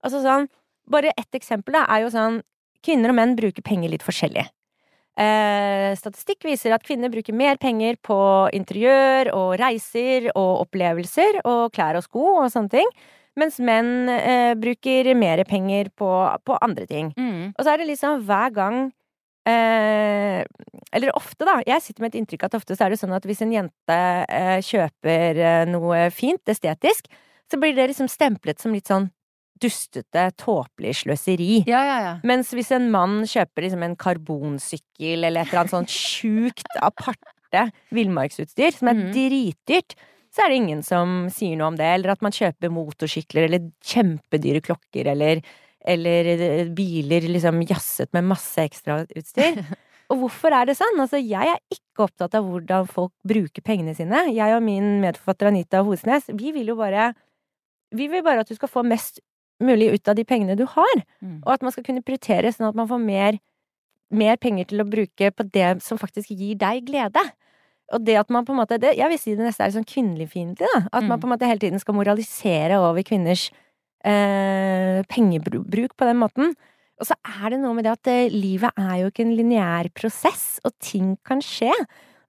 [0.03, 0.49] Altså sånn
[0.89, 2.41] Bare ett eksempel da, er jo sånn
[2.83, 4.43] Kvinner og menn bruker penger litt forskjellig.
[5.13, 8.17] Eh, statistikk viser at kvinner bruker mer penger på
[8.57, 12.89] interiør og reiser og opplevelser og klær og sko og sånne ting.
[13.39, 16.09] Mens menn eh, bruker mer penger på,
[16.45, 17.09] på andre ting.
[17.17, 17.53] Mm.
[17.55, 18.77] Og så er det liksom hver gang
[19.49, 20.43] eh,
[20.93, 21.57] Eller ofte, da.
[21.65, 23.99] Jeg sitter med et inntrykk at ofte så er det sånn at hvis en jente
[24.29, 27.09] eh, kjøper eh, noe fint, estetisk,
[27.49, 29.09] så blir det liksom stemplet som litt sånn
[29.63, 31.63] dustete, tåpelig sløseri.
[31.69, 32.13] Ja, ja, ja.
[32.27, 37.67] Mens hvis en mann kjøper liksom en karbonsykkel eller et eller annet sånt sjukt aparte
[37.93, 39.07] villmarksutstyr som er mm.
[39.15, 39.95] dritdyrt,
[40.33, 41.85] så er det ingen som sier noe om det.
[41.85, 45.43] Eller at man kjøper motorsykler eller kjempedyre klokker eller,
[45.93, 49.61] eller eh, biler liksom jazzet med masse ekstrautstyr.
[50.11, 50.97] Og hvorfor er det sånn?
[50.99, 54.25] Altså, jeg er ikke opptatt av hvordan folk bruker pengene sine.
[54.33, 57.13] Jeg og min medforfatter Anita Hosnes, vi vil jo bare
[57.93, 59.21] Vi vil bare at du skal få mest
[59.61, 61.03] mulig ut av de pengene du har.
[61.21, 61.43] Mm.
[61.45, 63.37] Og at man skal kunne prioritere sånn at man får mer,
[64.09, 67.21] mer penger til å bruke på det som faktisk gir deg glede.
[67.91, 69.85] Og det at man på en måte det, Jeg vil si det neste er sånn
[69.85, 70.67] kvinneligfiendtlig.
[70.73, 70.87] da.
[70.93, 71.09] At mm.
[71.09, 73.51] man på en måte hele tiden skal moralisere over kvinners
[74.05, 76.55] eh, pengebruk på den måten.
[77.01, 79.89] Og så er det noe med det at eh, livet er jo ikke en lineær
[79.97, 81.73] prosess, og ting kan skje.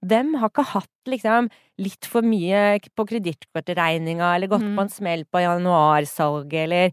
[0.05, 1.49] Hvem har ikke hatt liksom
[1.81, 4.75] litt for mye på kredittkortregninga, eller gått Mm.
[4.75, 6.91] på en smell på januarsalget, eller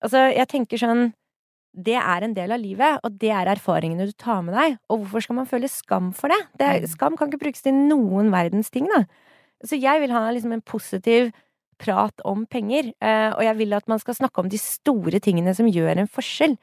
[0.00, 1.12] Altså, jeg tenker sånn
[1.74, 4.78] Det er en del av livet, og det er erfaringene du tar med deg.
[4.90, 6.40] Og hvorfor skal man føle skam for det?
[6.58, 6.88] det er, Mm.
[6.88, 9.04] skam kan ikke brukes til noen verdens ting, da.
[9.64, 11.30] Så jeg vil ha liksom en positiv
[11.78, 15.54] prat om penger, eh, og jeg vil at man skal snakke om de store tingene
[15.54, 16.56] som gjør en forskjell.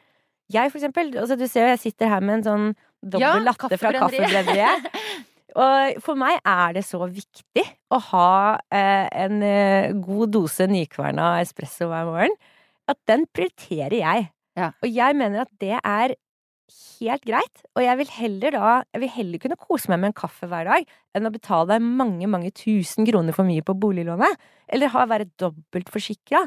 [0.51, 3.39] Jeg, for eksempel, altså du ser jo jeg sitter her med en sånn dobbel Ja,
[3.39, 4.27] latte fra kaffebrenneriet.
[4.27, 4.91] Kaffebrenneriet.
[5.57, 11.39] Og for meg er det så viktig å ha eh, en eh, god dose nykverna
[11.41, 12.35] espresso hver morgen,
[12.87, 14.27] at den prioriterer jeg.
[14.57, 14.71] Ja.
[14.81, 16.15] Og jeg mener at det er
[16.99, 20.17] helt greit, og jeg vil heller da Jeg vil heller kunne kose meg med en
[20.17, 24.35] kaffe hver dag enn å betale mange, mange tusen kroner for mye på boliglånet,
[24.67, 26.41] eller ha være dobbelt forsikra,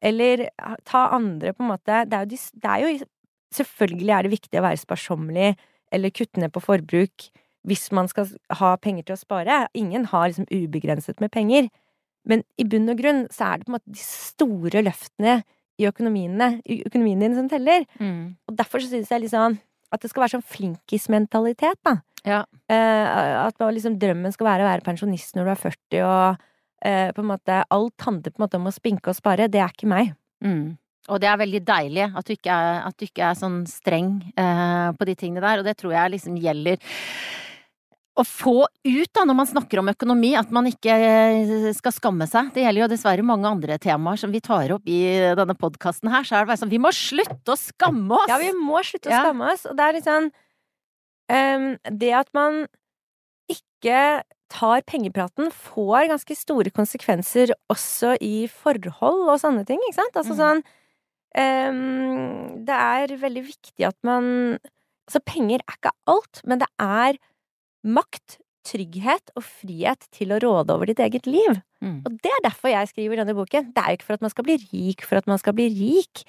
[0.00, 0.46] eller
[0.88, 3.10] ta andre på en måte Det er jo, det er jo
[3.56, 5.52] Selvfølgelig er det viktig å være sparsommelig
[5.94, 7.28] eller kutte ned på forbruk
[7.66, 8.28] hvis man skal
[8.60, 9.58] ha penger til å spare.
[9.78, 11.68] Ingen har liksom ubegrenset med penger.
[12.26, 15.36] Men i bunn og grunn så er det på en måte de store løftene
[15.76, 16.56] i økonomiene,
[16.88, 17.84] økonomien din som teller.
[18.00, 18.36] Mm.
[18.48, 19.58] Og derfor så synes jeg liksom
[19.94, 21.98] at det skal være sånn flinkismentalitet, da.
[22.26, 22.40] Ja.
[22.72, 26.88] Eh, at man liksom drømmen skal være å være pensjonist når du er 40, og
[26.88, 29.46] eh, på en måte alt handler på en måte om å spinke og spare.
[29.52, 30.12] Det er ikke meg.
[30.44, 30.74] Mm.
[31.06, 34.16] Og det er veldig deilig at du ikke er, at du ikke er sånn streng
[34.34, 36.80] eh, på de tingene der, og det tror jeg liksom gjelder
[38.16, 42.24] å få ut da, når man snakker om økonomi, at man ikke eh, skal skamme
[42.30, 42.48] seg.
[42.54, 45.00] Det gjelder jo dessverre mange andre temaer som vi tar opp i
[45.36, 48.30] denne podkasten her, så er det bare sånn vi må slutte å skamme oss!
[48.32, 49.66] Ja, vi må slutte å skamme oss.
[49.68, 50.30] Og det er litt sånn
[51.28, 51.68] um,
[52.00, 52.62] Det at man
[53.52, 54.00] ikke
[54.50, 60.16] tar pengepraten, får ganske store konsekvenser også i forhold og sånne ting, ikke sant?
[60.16, 60.40] Altså Mhm.
[60.40, 60.64] sånn
[61.36, 64.58] um, Det er veldig viktig at man
[65.06, 67.14] Altså, penger er ikke alt, men det er
[67.86, 71.60] makt, trygghet og frihet til å råde over ditt eget liv.
[71.84, 72.00] Mm.
[72.02, 73.70] Og det er derfor jeg skriver denne boken.
[73.74, 75.68] Det er jo ikke for at man skal bli rik for at man skal bli
[75.70, 76.24] rik,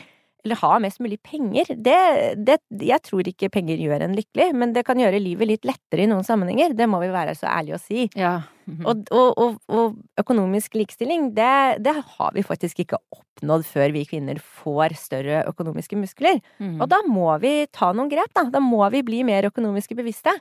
[0.46, 1.70] eller ha mest mulig penger.
[1.74, 1.98] Det,
[2.46, 6.06] det, jeg tror ikke penger gjør en lykkelig, men det kan gjøre livet litt lettere
[6.06, 6.76] i noen sammenhenger.
[6.78, 8.06] Det må vi være så ærlige å si.
[8.18, 8.38] Ja.
[8.68, 8.84] Mhm.
[8.92, 14.02] Og, og, og, og økonomisk likestilling, det, det har vi faktisk ikke oppnådd før vi
[14.10, 16.42] kvinner får større økonomiske muskler.
[16.60, 16.76] Mm.
[16.84, 18.44] Og da må vi ta noen grep, da.
[18.52, 20.36] Da må vi bli mer økonomisk bevisste.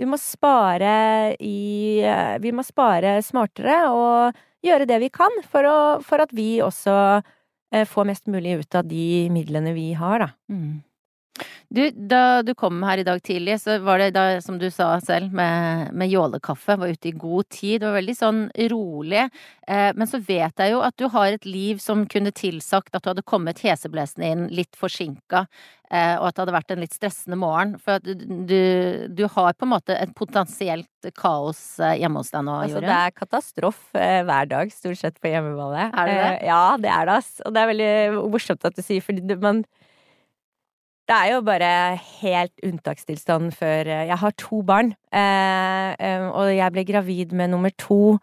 [0.00, 0.94] Vi må spare
[1.42, 6.32] i eh, Vi må spare smartere og gjøre det vi kan for, å, for at
[6.34, 6.94] vi også
[7.74, 10.30] eh, får mest mulig ut av de midlene vi har, da.
[10.52, 10.80] Mm.
[11.72, 14.90] Du, da du kom her i dag tidlig, så var det da, som du sa
[15.00, 16.76] selv, med, med jålekaffe.
[16.76, 17.78] Var ute i god tid.
[17.80, 18.40] Det var veldig sånn
[18.74, 19.22] rolig.
[19.64, 23.06] Eh, men så vet jeg jo at du har et liv som kunne tilsagt at
[23.06, 25.46] du hadde kommet heseblesende inn litt forsinka,
[25.88, 27.78] eh, og at det hadde vært en litt stressende morgen.
[27.80, 28.62] For du, du,
[29.08, 32.90] du har på en måte et potensielt kaos eh, hjemme hos deg nå, Altså, Jorunn.
[32.92, 35.88] det er katastrofe eh, hver dag, stort sett, på hjemmeballet.
[35.96, 36.32] Er det det?
[36.34, 37.38] Eh, ja, det er det, ass.
[37.46, 39.64] Og det er veldig morsomt at du sier, fordi man
[41.12, 41.72] Det er jo bare
[42.22, 47.52] helt unntakstilstand før eh, Jeg har to barn, eh, eh, og jeg ble gravid med
[47.52, 48.16] nummer to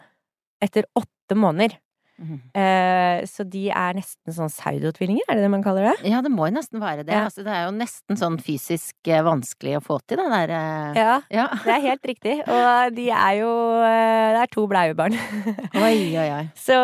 [0.64, 1.78] etter åtte måneder.
[2.20, 6.10] Mm Eh, så de er nesten sånn pseudotvillinger, er det det man kaller det?
[6.12, 7.14] Ja, det må jo nesten være det.
[7.14, 7.28] Ja.
[7.30, 10.54] Altså, det er jo nesten sånn fysisk vanskelig å få til, det der
[10.98, 11.46] Ja, ja.
[11.66, 12.36] det er helt riktig.
[12.44, 15.16] Og de er jo Det er to bleiebarn.
[15.86, 16.44] Oi, oi, oi.
[16.60, 16.76] Så,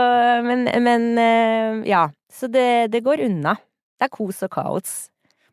[0.47, 2.05] men, men ja.
[2.31, 3.57] Så det, det går unna.
[3.99, 4.95] Det er kos og kaos.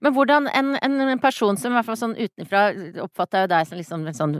[0.02, 2.68] Men hvordan en, en person som i hvert fall sånn utenfra
[3.04, 4.38] oppfatter jo deg som liksom sånn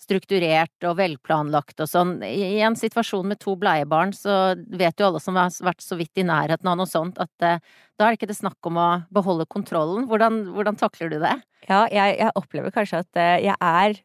[0.00, 2.14] strukturert og velplanlagt og sånn.
[2.24, 5.98] I i en situasjon med to bleiebarn, så vet jo alle som har vært så
[6.00, 7.60] vidt i nærheten av noe sånt, at eh,
[8.00, 10.06] da er det ikke det snakk om å beholde kontrollen.
[10.08, 11.34] Hvordan, hvordan takler du det?
[11.68, 14.00] Ja, jeg, jeg opplever kanskje at eh, jeg er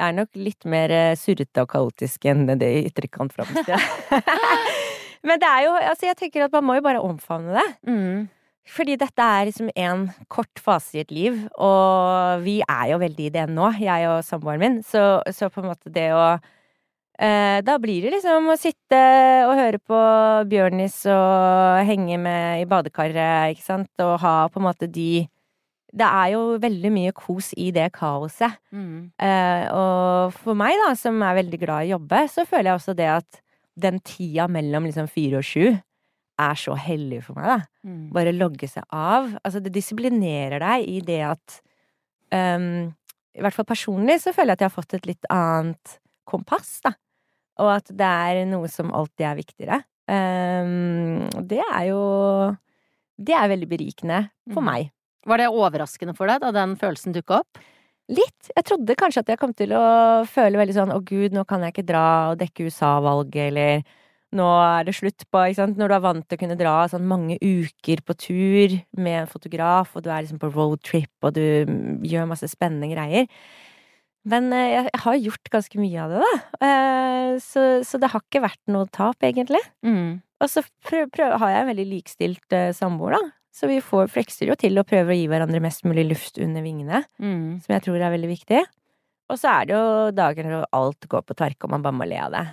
[0.00, 3.82] jeg er nok litt mer eh, surrete og kaotisk enn det i ytterkant framstiller.
[5.26, 7.66] Men det er jo Altså, jeg tenker at man må jo bare omfavne det.
[7.90, 8.28] Mm.
[8.70, 13.26] Fordi dette er liksom en kort fase i et liv, og vi er jo veldig
[13.26, 14.78] i det nå, jeg og samboeren min.
[14.86, 15.02] Så,
[15.34, 16.24] så på en måte det å
[17.18, 19.00] eh, Da blir det liksom å sitte
[19.48, 19.98] og høre på
[20.50, 25.26] Bjørnis og henge med i badekaret, ikke sant, og ha på en måte de
[25.90, 28.54] Det er jo veldig mye kos i det kaoset.
[28.70, 29.10] Mm.
[29.18, 32.78] Eh, og for meg, da, som er veldig glad i å jobbe, så føler jeg
[32.78, 33.46] også det at
[33.80, 35.80] den tida mellom liksom fire og sju
[36.40, 37.58] er så hellig for meg, da.
[37.86, 38.06] Mm.
[38.16, 39.28] Bare logge seg av.
[39.44, 41.60] Altså, det disiplinerer deg i det at
[42.34, 42.88] um,
[43.36, 45.98] I hvert fall personlig så føler jeg at jeg har fått et litt annet
[46.30, 46.94] kompass, da.
[47.60, 49.80] Og at det er noe som alltid er viktigere.
[50.10, 52.00] Um, det er jo
[53.20, 54.22] Det er veldig berikende
[54.52, 54.70] for Mm.
[54.70, 54.90] meg.
[55.28, 57.58] Var det overraskende for deg da den følelsen dukka opp?
[58.08, 58.48] Litt.
[58.56, 61.60] Jeg trodde kanskje at jeg kom til å føle veldig sånn å gud, nå kan
[61.62, 63.84] jeg ikke dra og dekke USA-valget, eller
[64.36, 65.78] nå er det slutt på ikke sant?
[65.80, 69.30] Når du er vant til å kunne dra sånn mange uker på tur med en
[69.30, 73.26] fotograf, og du er liksom på roadtrip, og du gjør masse spennende greier.
[74.30, 76.66] Men eh, jeg har gjort ganske mye av det, da.
[76.68, 79.62] Eh, så, så det har ikke vært noe tap, egentlig.
[79.86, 80.20] Mm.
[80.40, 83.32] Og så prøv, prøv, har jeg en veldig likstilt uh, samboer, da.
[83.52, 86.62] Så vi får, flekser jo til og prøver å gi hverandre mest mulig luft under
[86.64, 87.58] vingene, Mm.
[87.64, 88.60] som jeg tror er veldig viktig.
[89.30, 92.06] Og så er det jo dager når alt går på tverke, og man bare må
[92.08, 92.44] le av det.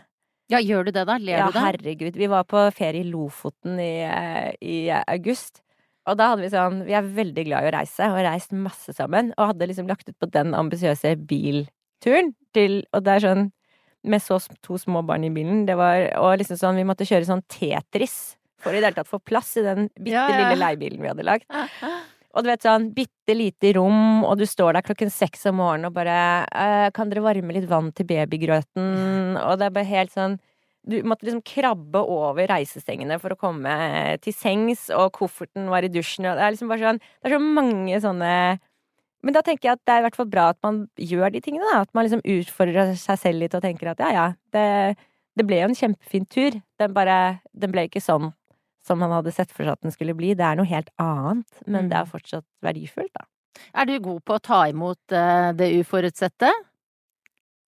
[0.50, 1.18] Ja, gjør du det da?
[1.20, 1.64] Ler Ja, du det?
[1.66, 2.16] herregud.
[2.16, 5.62] Vi var på ferie i Lofoten i, eh, i august.
[6.08, 8.52] Og da hadde vi sånn Vi er veldig glad i å reise, og har reist
[8.56, 9.34] masse sammen.
[9.38, 13.52] Og hadde liksom lagt ut på den ambisiøse bilturen til Og det er sånn
[14.06, 15.66] Med så to små barn i bilen.
[15.68, 19.08] Det var Og liksom sånn Vi måtte kjøre sånn Tetris for i det hele tatt
[19.08, 20.50] få plass i den bitte Ja, ja.
[20.50, 21.44] lille leiebilen vi hadde lagd.
[22.38, 25.90] Og du vet sånn bitte lite rom, og du står der klokken seks om morgenen
[25.90, 30.14] og bare eh, 'Kan dere varme litt vann til babygrøten?' Og det er bare helt
[30.14, 30.38] sånn
[30.88, 35.90] Du måtte liksom krabbe over reisestengene for å komme til sengs, og kofferten var i
[35.92, 38.60] dusjen, og det er liksom bare sånn Det er så mange sånne
[39.24, 41.42] Men da tenker jeg at det er i hvert fall bra at man gjør de
[41.42, 41.82] tingene, da.
[41.82, 44.98] At man liksom utfordrer seg selv litt og tenker at ja, ja, det,
[45.36, 46.62] det ble jo en kjempefin tur.
[46.78, 48.37] Den bare Den ble ikke sånn
[48.88, 50.34] som man hadde sett for seg at den skulle bli.
[50.38, 53.28] Det er noe helt annet, men det er fortsatt verdifullt, da.
[53.74, 56.52] Er du god på å ta imot eh, det uforutsette?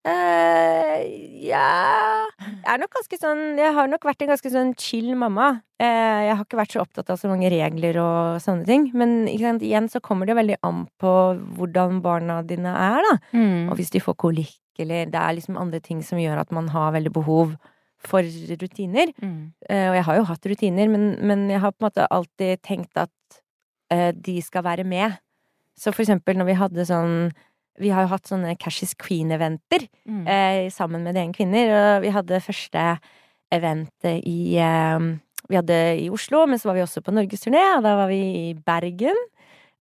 [0.08, 1.00] Eh,
[1.42, 5.48] ja Jeg er nok ganske sånn Jeg har nok vært en ganske sånn chill mamma.
[5.82, 8.88] Uh, jeg har ikke vært så opptatt av så mange regler og sånne ting.
[8.98, 11.12] Men sant, igjen så kommer det veldig an på
[11.58, 13.14] hvordan barna dine er, da.
[13.34, 13.68] Mm.
[13.70, 16.70] Og hvis de får kolikk, eller det er liksom andre ting som gjør at man
[16.74, 17.54] har veldig behov
[17.98, 18.22] for
[18.60, 19.10] rutiner.
[19.22, 19.52] Mm.
[19.68, 22.62] Eh, og jeg har jo hatt rutiner, men, men jeg har på en måte alltid
[22.62, 23.40] tenkt at
[23.90, 25.16] eh, de skal være med.
[25.78, 27.30] Så for eksempel når vi hadde sånn
[27.78, 30.24] Vi har jo hatt sånne Cashes Queen-eventer Mm.
[30.26, 32.86] eh, sammen med DN Kvinner, og vi hadde første
[33.54, 34.98] event i eh,
[35.48, 38.18] Vi hadde i Oslo, men så var vi også på norgesturné, og da var vi
[38.50, 39.14] i Bergen.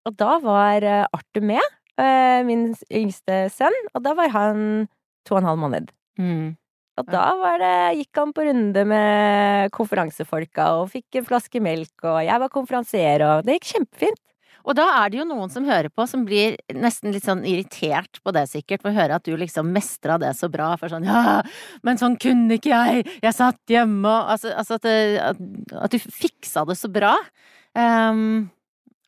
[0.06, 1.66] Og da var Arthur med,
[2.00, 4.88] eh, min yngste sønn, og da var han
[5.26, 5.90] to og en halv måned.
[6.22, 6.56] Mm.
[6.98, 11.94] Og da var det, gikk han på runde med konferansefolka og fikk en flaske melk,
[12.02, 14.24] og jeg var konferansier, og det gikk kjempefint.
[14.68, 18.20] Og da er det jo noen som hører på, som blir nesten litt sånn irritert
[18.20, 21.08] på det sikkert, for å høre at du liksom mestra det så bra, for sånn
[21.08, 21.40] ja,
[21.88, 25.40] men sånn kunne ikke jeg, jeg satt hjemme og Altså, altså at, det, at,
[25.86, 27.14] at du fiksa det så bra.
[27.78, 28.50] Um,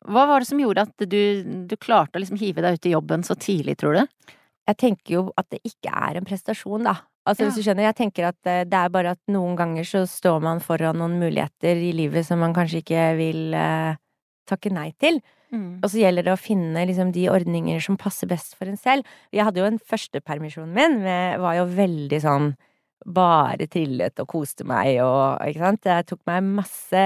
[0.08, 1.22] hva var det som gjorde at du,
[1.68, 4.34] du klarte å liksom hive deg ut i jobben så tidlig, tror du?
[4.70, 6.96] Jeg tenker jo at det ikke er en prestasjon, da.
[7.30, 7.50] Altså, Ja.
[7.50, 10.40] hvis du skjønner, jeg tenker at eh, det er bare at noen ganger så står
[10.42, 14.00] man foran noen muligheter i livet som man kanskje ikke vil eh,
[14.50, 15.22] takke nei til.
[15.54, 15.80] Mm.
[15.82, 19.06] Og så gjelder det å finne liksom de ordninger som passer best for en selv.
[19.34, 22.50] Jeg hadde jo en førstepermisjon min, med, var jo veldig sånn
[23.06, 25.84] bare trillet og koste meg og ikke sant.
[25.86, 27.06] Det tok meg masse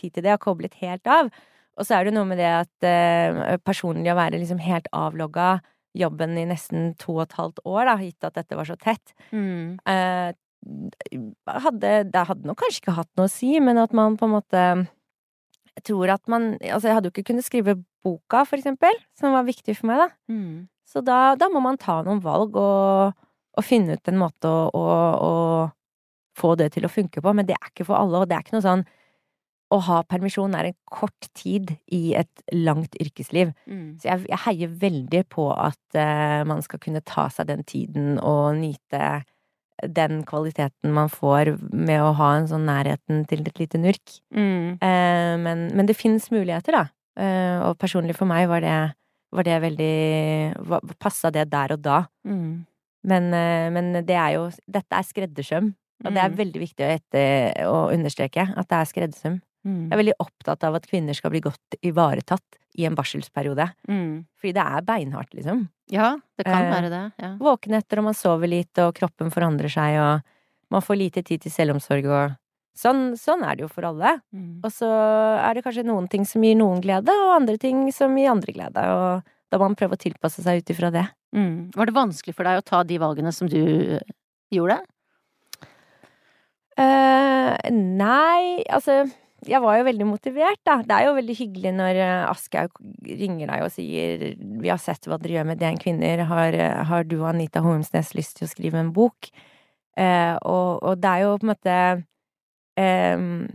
[0.00, 1.30] tid til det, og koblet helt av.
[1.74, 5.58] Og så er det noe med det at eh, personlig å være liksom helt avlogga
[5.94, 9.14] jobben i nesten to og et halvt år, da, gitt at dette var så tett.
[9.30, 9.78] Mm.
[9.90, 10.34] Eh,
[11.64, 14.32] hadde, det hadde nok kanskje ikke hatt noe å si, men at man på en
[14.38, 14.62] måte
[15.74, 19.34] Jeg tror at man Altså, jeg hadde jo ikke kunnet skrive boka, for eksempel, som
[19.34, 20.32] var viktig for meg, da.
[20.32, 20.66] Mm.
[20.88, 23.14] Så da, da må man ta noen valg og,
[23.56, 24.84] og finne ut en måte å, å,
[25.24, 27.32] å få det til å funke på.
[27.32, 28.84] Men det er ikke for alle, og det er ikke noe sånn
[29.72, 33.54] Å ha permisjon er en kort tid i et langt yrkesliv.
[33.66, 33.96] Mm.
[33.98, 38.18] Så jeg, jeg heier veldig på at uh, man skal kunne ta seg den tiden
[38.20, 39.22] og nyte
[39.82, 44.18] den kvaliteten man får med å ha en sånn nærheten til et lite nurk.
[44.36, 44.76] Mm.
[44.84, 46.84] Uh, men, men det finnes muligheter, da.
[47.18, 48.76] Uh, og personlig for meg var det,
[49.34, 49.94] var det veldig
[51.02, 52.04] Passa det der og da.
[52.28, 52.62] Mm.
[53.04, 53.26] Men,
[53.74, 55.72] men det er jo Dette er skreddersøm.
[56.04, 56.38] Og det er Mm.
[56.38, 59.36] veldig viktig å, etter, å understreke at det er skreddersøm.
[59.64, 59.86] Mm.
[59.88, 63.68] Jeg er veldig opptatt av at kvinner skal bli godt ivaretatt i en barselsperiode.
[63.88, 64.24] Mm.
[64.40, 65.66] Fordi det er beinhardt, liksom.
[65.92, 67.02] Ja, det kan Eh, være det.
[67.22, 67.30] Ja.
[67.40, 71.40] Våkne etter, og man sover litt, og kroppen forandrer seg, og man får lite tid
[71.44, 72.34] til selvomsorg, og
[72.76, 74.16] sånn, sånn er det jo for alle.
[74.34, 74.60] Mm.
[74.64, 78.16] Og så er det kanskje noen ting som gir noen glede, og andre ting som
[78.18, 81.06] gir andre glede, og da må man prøve å tilpasse seg ut ifra det.
[81.34, 81.70] Mm.
[81.76, 84.00] Var det vanskelig for deg å ta de valgene som du
[84.50, 84.80] gjorde?
[86.76, 89.04] eh nei, altså
[89.46, 90.76] jeg var jo veldig motivert, da.
[90.82, 92.70] Det er jo veldig hyggelig når eh, Aschehoug
[93.06, 96.24] ringer deg og sier 'Vi har sett hva dere gjør med DN Kvinner.
[96.24, 99.30] Har, eh, har du og Anita Hormsnes lyst til å skrive en bok?'
[99.96, 102.04] Eh, og, og det er jo på en måte
[102.76, 103.46] eh,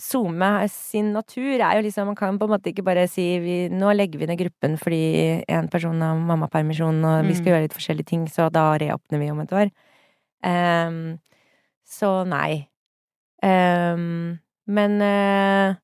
[0.00, 3.68] SoMe sin natur er jo liksom Man kan på en måte ikke bare si vi,
[3.68, 7.52] nå legger vi ned gruppen fordi en person har mammapermisjon og vi skal Mm.
[7.52, 9.70] gjøre litt forskjellige ting, så da reåpner vi om et år.
[10.42, 11.18] Eh,
[11.84, 12.68] så nei.
[13.42, 14.38] Ehm,
[14.70, 15.74] men eh,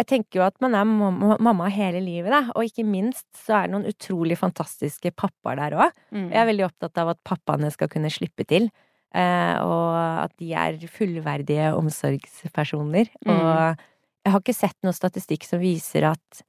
[0.00, 2.40] jeg tenker jo at man er mamma, mamma hele livet, da.
[2.56, 5.98] Og ikke minst så er det noen utrolig fantastiske pappaer der òg.
[6.16, 6.30] Mm.
[6.32, 8.70] Jeg er veldig opptatt av at pappaene skal kunne slippe til.
[9.14, 9.92] eh, og
[10.24, 13.10] at de er fullverdige omsorgspersoner.
[13.26, 13.32] Mm.
[13.34, 13.76] Og
[14.24, 16.40] jeg har ikke sett noen statistikk som viser at,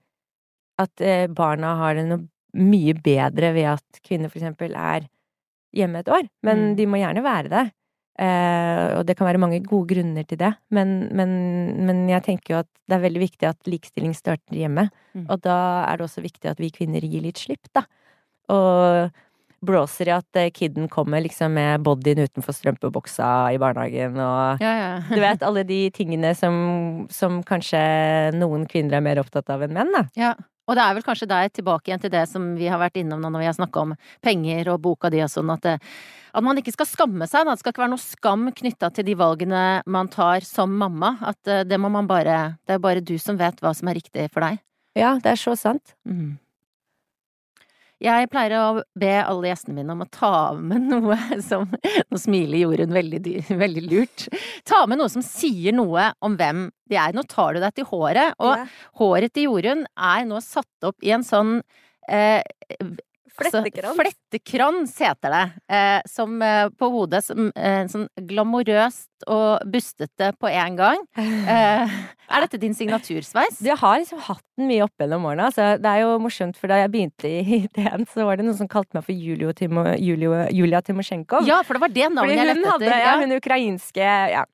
[0.80, 2.24] at eh, barna har det noe
[2.56, 5.10] mye bedre ved at kvinner for eksempel er
[5.76, 6.30] hjemme et år.
[6.46, 6.76] Men Mm.
[6.80, 7.66] de må gjerne være det.
[8.22, 10.52] Eh, og det kan være mange gode grunner til det.
[10.74, 11.34] Men, men,
[11.88, 14.88] men jeg tenker jo at det er veldig viktig at likestilling starter hjemme.
[15.18, 15.28] Mm.
[15.28, 15.58] Og da
[15.90, 17.86] er det også viktig at vi kvinner gir litt slipp, da.
[18.54, 19.14] Og
[19.64, 24.74] blåser i at kidden kiden kommer liksom med bodyen utenfor strømpebuksa i barnehagen og Ja,
[24.76, 24.90] ja.
[25.16, 27.80] du vet, alle de tingene som, som kanskje
[28.36, 30.04] noen kvinner er mer opptatt av enn menn, da.
[30.20, 30.34] Ja,
[30.64, 33.20] og det er vel kanskje der tilbake igjen til det som vi har vært innom
[33.22, 35.74] nå når vi har snakka om penger og boka di og sånn, at, det,
[36.32, 37.44] at man ikke skal skamme seg.
[37.44, 37.56] Da.
[37.56, 41.18] Det skal ikke være noe skam knytta til de valgene man tar som mamma.
[41.34, 44.00] At eh, det må man bare Det er bare du som vet hva som er
[44.00, 44.64] riktig for deg.
[44.96, 45.98] Ja, det er så sant.
[46.08, 46.38] Mm.
[48.04, 51.16] Jeg pleier å be alle gjestene mine om å ta med noe
[51.50, 51.70] som
[52.12, 54.26] Nå smiler Jorunn veldig, veldig lurt.
[54.68, 57.16] Ta med noe som sier noe om hvem de er.
[57.16, 58.68] Nå tar du deg til håret, og Ja.
[59.00, 61.56] håret til Jorunn er nå satt opp i en sånn
[62.12, 62.44] eh,
[63.40, 63.98] altså, Flettekrans.
[64.00, 65.44] Flettekrans heter det.
[65.74, 71.04] Eh, som eh, på hodet som eh, sånn glamorøst og bustete på en gang.
[71.54, 71.94] Eh,
[72.34, 73.58] er dette din signatursveis?
[73.62, 75.50] Jeg har liksom hatt den mye opp gjennom årene.
[75.52, 78.58] Altså, det er jo morsomt, for da jeg begynte i DN, så var det noen
[78.58, 81.44] som kalte meg for Julio Timo, Julio, Julia Timosjenko.
[81.48, 83.04] Ja, for det var det navnet jeg lette hadde, etter.
[83.04, 84.46] ja, hun ukrainske Ja.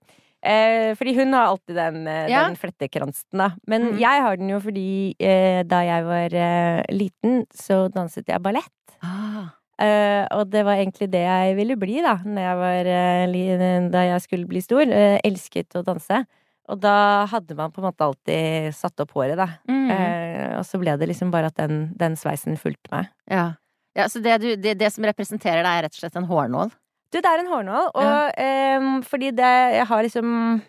[0.45, 2.45] Eh, fordi hun har alltid den, eh, Ja.
[2.47, 3.49] den flettekransen, da.
[3.67, 3.99] Men Mm.
[3.99, 8.71] jeg har den jo fordi eh, da jeg var eh, liten, så danset jeg ballett.
[9.03, 9.49] Ah.
[9.79, 14.01] Eh, og det var egentlig det jeg ville bli, da, når jeg var, eh, da
[14.13, 14.85] jeg skulle bli stor.
[15.23, 16.25] Elsket å danse.
[16.69, 19.47] Og da hadde man på en måte alltid satt opp håret, da.
[19.67, 19.89] Mm.
[19.91, 23.07] Eh, og så ble det liksom bare at den, den sveisen fulgte meg.
[23.29, 23.53] Ja.
[23.95, 26.71] ja, så det, du, det, det som representerer deg, er rett og slett en hårnål?
[27.09, 30.61] Du, det er en hårnål, og ehm, fordi det Jeg har liksom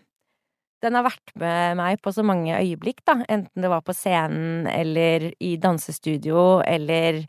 [0.81, 3.19] Den har vært med meg på så mange øyeblikk, da.
[3.29, 7.21] Enten det var på scenen eller i dansestudio eller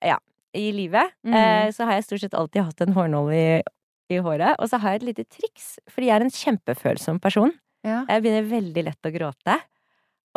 [0.00, 0.16] ja,
[0.56, 1.12] i livet.
[1.20, 1.34] Mhm.
[1.36, 3.60] uh, så har jeg stort sett alltid hatt en hårnål i,
[4.08, 4.56] i håret.
[4.56, 7.52] Og så har jeg et lite triks, fordi jeg er en kjempefølsom person.
[7.84, 8.06] Ja.
[8.08, 9.58] Jeg begynner veldig lett å gråte.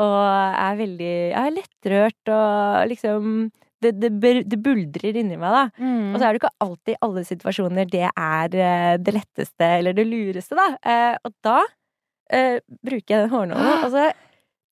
[0.04, 3.34] Og er veldig Jeg er lettrørt og liksom
[3.84, 5.64] det, det, det buldrer inni meg, da.
[5.78, 6.12] Mm.
[6.14, 9.98] Og så er det ikke alltid i alle situasjoner det er eh, det letteste eller
[9.98, 10.68] det lureste, da.
[10.82, 11.58] Eh, og da
[12.32, 14.12] eh, bruker jeg den hårnålen, og så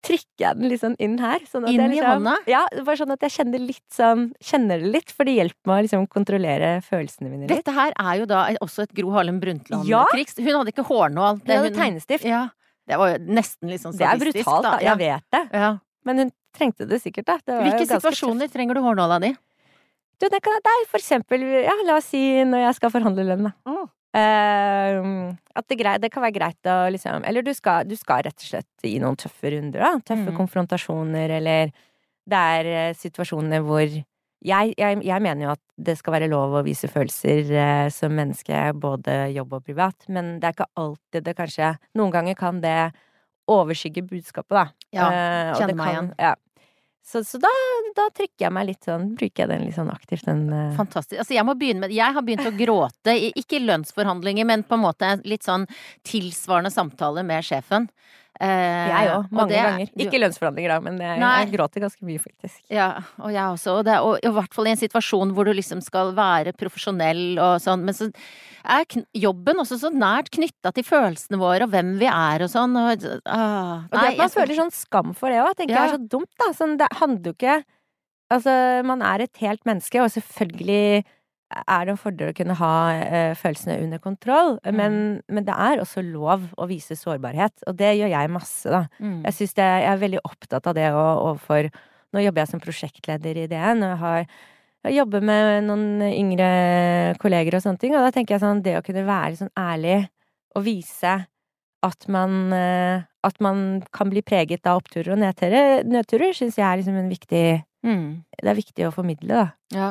[0.02, 1.44] trykker jeg den litt sånn inn her.
[1.50, 2.38] Sånn Inn jeg i liksom, hånda?
[2.50, 5.76] Ja, bare sånn at jeg kjenner litt sånn Kjenner det litt, for det hjelper meg
[5.76, 7.54] å liksom kontrollere følelsene mine litt.
[7.54, 10.40] Dette her er jo da også et Gro Harlem Brundtland-triks.
[10.42, 11.44] Hun hadde ikke hårnål.
[11.46, 12.26] Det hadde hun- tegnestift.
[12.26, 12.48] Ja.
[12.90, 14.72] Det var jo nesten litt sånn Det er brutalt, da.
[14.72, 14.78] da.
[14.90, 15.44] Jeg vet det.
[15.54, 15.72] Ja.
[16.04, 17.38] Men hun trengte det sikkert, da.
[17.46, 19.32] Det var Hvilke situasjoner trenger du hårnåla di?
[20.22, 23.26] Du, det, kan, det er for eksempel, ja, la oss si når jeg skal forhandle
[23.26, 23.54] lønn, da.
[23.66, 23.90] Mm.
[24.12, 28.26] Uh, at det, grei, det kan være greit å liksom Eller du skal, du skal
[28.26, 29.92] rett og slett i noen tøffe runder, da.
[30.04, 30.38] Tøffe Mm.
[30.38, 31.72] konfrontasjoner, eller
[32.28, 36.54] det er eh, situasjoner hvor jeg, jeg, jeg mener jo at det skal være lov
[36.60, 41.26] å vise følelser eh, som menneske, både jobb og privat, men det er ikke alltid
[41.26, 42.92] det kanskje Noen ganger kan det
[43.52, 44.68] overskygge budskapet, da.
[44.92, 46.10] Ja, Eh, og kjenner meg igjen.
[46.20, 46.36] Ja.
[47.12, 47.50] Så, så da,
[47.98, 51.18] da trykker jeg meg litt sånn Bruker jeg den litt sånn aktivt, den eh, Fantastisk.
[51.18, 54.78] Altså, jeg må begynne med Jeg har begynt å gråte, ikke i lønnsforhandlinger, men på
[54.78, 55.66] en måte litt sånn
[56.08, 57.90] tilsvarende samtale med sjefen.
[58.40, 59.90] Eh, Jeg òg, mange det- ganger.
[59.98, 62.62] Ikke lønnsforhandlinger, da, men jeg, jeg gråter ganske mye, faktisk.
[62.70, 63.76] Ja, og jeg også.
[63.80, 67.38] Og, det, og i hvert fall i en situasjon hvor du liksom skal være profesjonell
[67.38, 67.84] og sånn.
[67.86, 68.08] Men så
[68.66, 72.74] er jobben også så nært knytta til følelsene våre og hvem vi er og sånn.
[72.78, 75.86] Og, ah, Og det at man føler sånn skam for det òg, tenker Ja.
[75.86, 76.52] jeg er så dumt, da.
[76.54, 77.64] Sånn, det handler jo ikke
[78.32, 81.04] Altså, man er et helt menneske, og selvfølgelig
[81.52, 84.76] er det en fordel å kunne ha eh, følelsene under kontroll, Mm.
[84.78, 84.94] men,
[85.28, 88.86] men det er også lov å vise sårbarhet, og det gjør jeg masse, da.
[89.00, 89.24] Mm.
[89.26, 91.72] Jeg det, jeg er veldig opptatt av det overfor
[92.12, 94.26] Nå jobber jeg som prosjektleder i DN, og jeg har
[94.84, 96.48] jeg jobber med noen yngre
[97.22, 100.10] kolleger og sånne ting, og da tenker jeg sånn Det å kunne være sånn ærlig
[100.58, 101.14] og vise
[101.86, 106.66] at man eh, At man kan bli preget av oppturer og nedturer, nedturer syns jeg
[106.68, 107.46] er liksom en viktig
[107.82, 108.22] Mm.
[108.38, 109.46] Det er viktig å formidle, da.
[109.74, 109.88] Ja.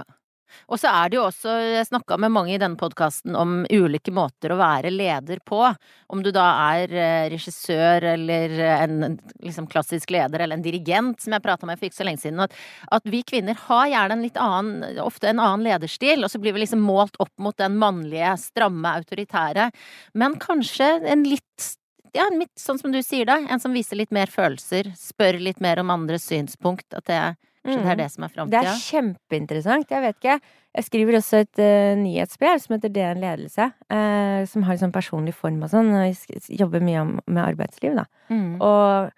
[0.71, 4.13] Og så er det jo også, jeg snakka med mange i denne podkasten om ulike
[4.15, 5.63] måter å være leder på.
[6.11, 11.37] Om du da er eh, regissør eller en liksom klassisk leder eller en dirigent, som
[11.37, 12.45] jeg prata med for ikke så lenge siden.
[12.45, 12.57] At,
[12.91, 16.57] at, vi kvinner har gjerne en litt annen, ofte en annen lederstil, og så blir
[16.57, 19.71] vi liksom målt opp mot den mannlige, stramme, autoritære.
[20.19, 21.71] Men kanskje en litt
[22.17, 25.61] ja, litt sånn som du sier da, en som viser litt mer følelser, spør litt
[25.63, 26.89] mer om andres synspunkt.
[26.97, 27.21] At det
[27.61, 28.01] så det er mm.
[28.01, 28.61] det som er framtida?
[28.63, 29.91] Det er kjempeinteressant.
[29.93, 30.37] Jeg vet ikke.
[30.79, 35.35] Jeg skriver også et uh, nyhetsbrev som heter DN Ledelse, uh, som har liksom personlig
[35.37, 35.91] form og sånn.
[35.93, 38.07] Og jobber mye med arbeidsliv, da.
[38.33, 38.55] Mm.
[38.65, 39.11] Og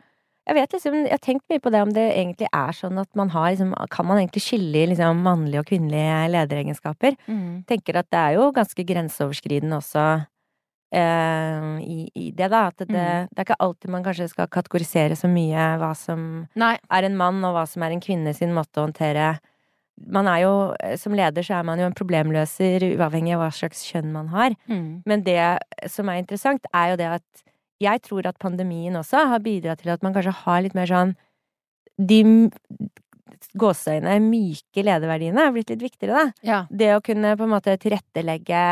[0.43, 3.11] jeg vet liksom, jeg har tenkt mye på det om det egentlig er sånn at
[3.15, 7.15] man har liksom Kan man egentlig skille liksom mannlige og kvinnelige lederegenskaper?
[7.31, 7.63] Mm.
[7.71, 10.07] Tenker at det er jo ganske grenseoverskridende også
[10.93, 12.67] Uh, i, i, det, da.
[12.69, 13.31] At det, mm.
[13.31, 16.27] det, er ikke alltid man kanskje skal kategorisere så mye hva som
[16.61, 16.75] Nei.
[16.93, 19.39] er en mann, og hva som er en kvinne sin måte å håndtere
[20.13, 23.51] Man er jo, eh, som leder, så er man jo en problemløser uavhengig av hva
[23.55, 24.57] slags kjønn man har.
[24.69, 25.03] Mm.
[25.07, 25.41] Men det
[25.89, 27.45] som er interessant, er jo det at
[27.83, 31.17] jeg tror at pandemien også har bidratt til at man kanskje har litt mer sånn
[31.97, 32.23] De
[33.59, 36.43] gåseøyne myke lederverdiene er blitt litt viktigere, da.
[36.47, 36.65] Ja.
[36.69, 38.65] Det å kunne på en måte tilrettelegge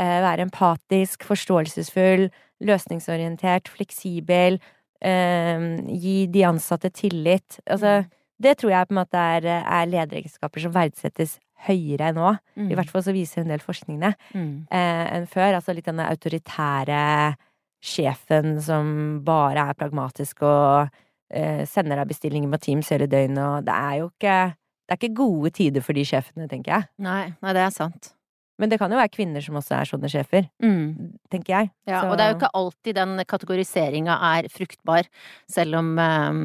[0.00, 2.28] være empatisk, forståelsesfull,
[2.64, 4.60] løsningsorientert, fleksibel,
[5.04, 7.60] eh, gi de ansatte tillit.
[7.66, 8.10] Altså, mm.
[8.46, 12.32] det tror jeg på en måte er, er lederegenskaper som verdsettes høyere nå.
[12.56, 12.70] Mm.
[12.70, 14.52] I hvert fall så viser en del forskningene mm.
[14.72, 15.58] eh, enn før.
[15.58, 17.02] Altså litt denne autoritære
[17.80, 20.90] sjefen som bare er pragmatisk og
[21.32, 24.40] eh, sender deg bestillinger på Teams hele døgnet, og det er jo ikke
[24.90, 26.88] Det er ikke gode tider for de sjefene, tenker jeg.
[26.98, 28.08] Nei, nei det er sant.
[28.60, 31.14] Men det kan jo være kvinner som også er sånne sjefer, mm.
[31.32, 31.70] tenker jeg.
[31.88, 32.10] Ja, Så...
[32.10, 35.08] og det er jo ikke alltid den kategoriseringa er fruktbar,
[35.50, 36.44] selv om um,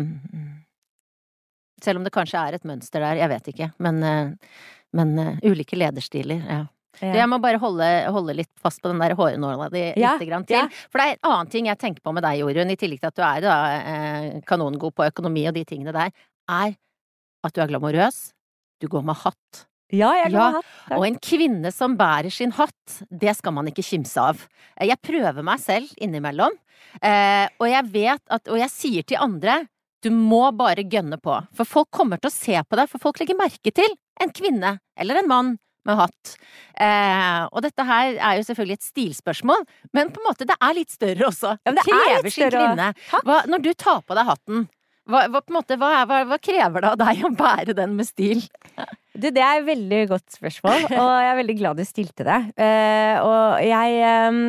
[1.84, 3.68] Selv om det kanskje er et mønster der, jeg vet ikke.
[3.84, 6.61] Men, uh, men uh, ulike lederstiler, ja.
[7.01, 7.11] Ja.
[7.20, 10.61] Jeg må bare holde, holde, litt fast på den der hårnåla di ja, grann til.
[10.61, 10.88] Ja.
[10.88, 13.11] For det er en annen ting jeg tenker på med deg, Jorunn, i tillegg til
[13.11, 16.13] at du er da, eh, kanongod på økonomi og de tingene der,
[16.47, 16.76] er
[17.45, 18.22] at du er glamorøs,
[18.82, 20.72] du går med hatt, ja, jeg kan ja, ha hatt.
[20.86, 20.98] Takk.
[20.98, 24.42] Og en kvinne som bærer sin hatt, det skal man ikke kimse av.
[24.76, 26.56] Eh, jeg prøver meg selv innimellom,
[27.02, 29.66] eh, og jeg vet at Og jeg sier til andre
[30.06, 33.18] du må bare gønne på, for folk kommer til å se på deg, for folk
[33.18, 35.50] legger merke til en kvinne eller en mann
[35.86, 36.36] med hatt.
[36.78, 39.66] Eh, og dette her er jo selvfølgelig et stilspørsmål,
[39.98, 41.56] men på en måte det er litt større også.
[41.58, 42.92] Ja, det, det krever sin kvinne.
[43.26, 44.68] Hva, når du tar på deg hatten,
[45.06, 48.42] hva, hva, måte, hva, hva, krever det av deg å bære den med stil?
[49.16, 52.39] Du, det er et veldig godt spørsmål, og jeg er veldig glad du stilte det.
[52.59, 54.39] Uh, og jeg, um,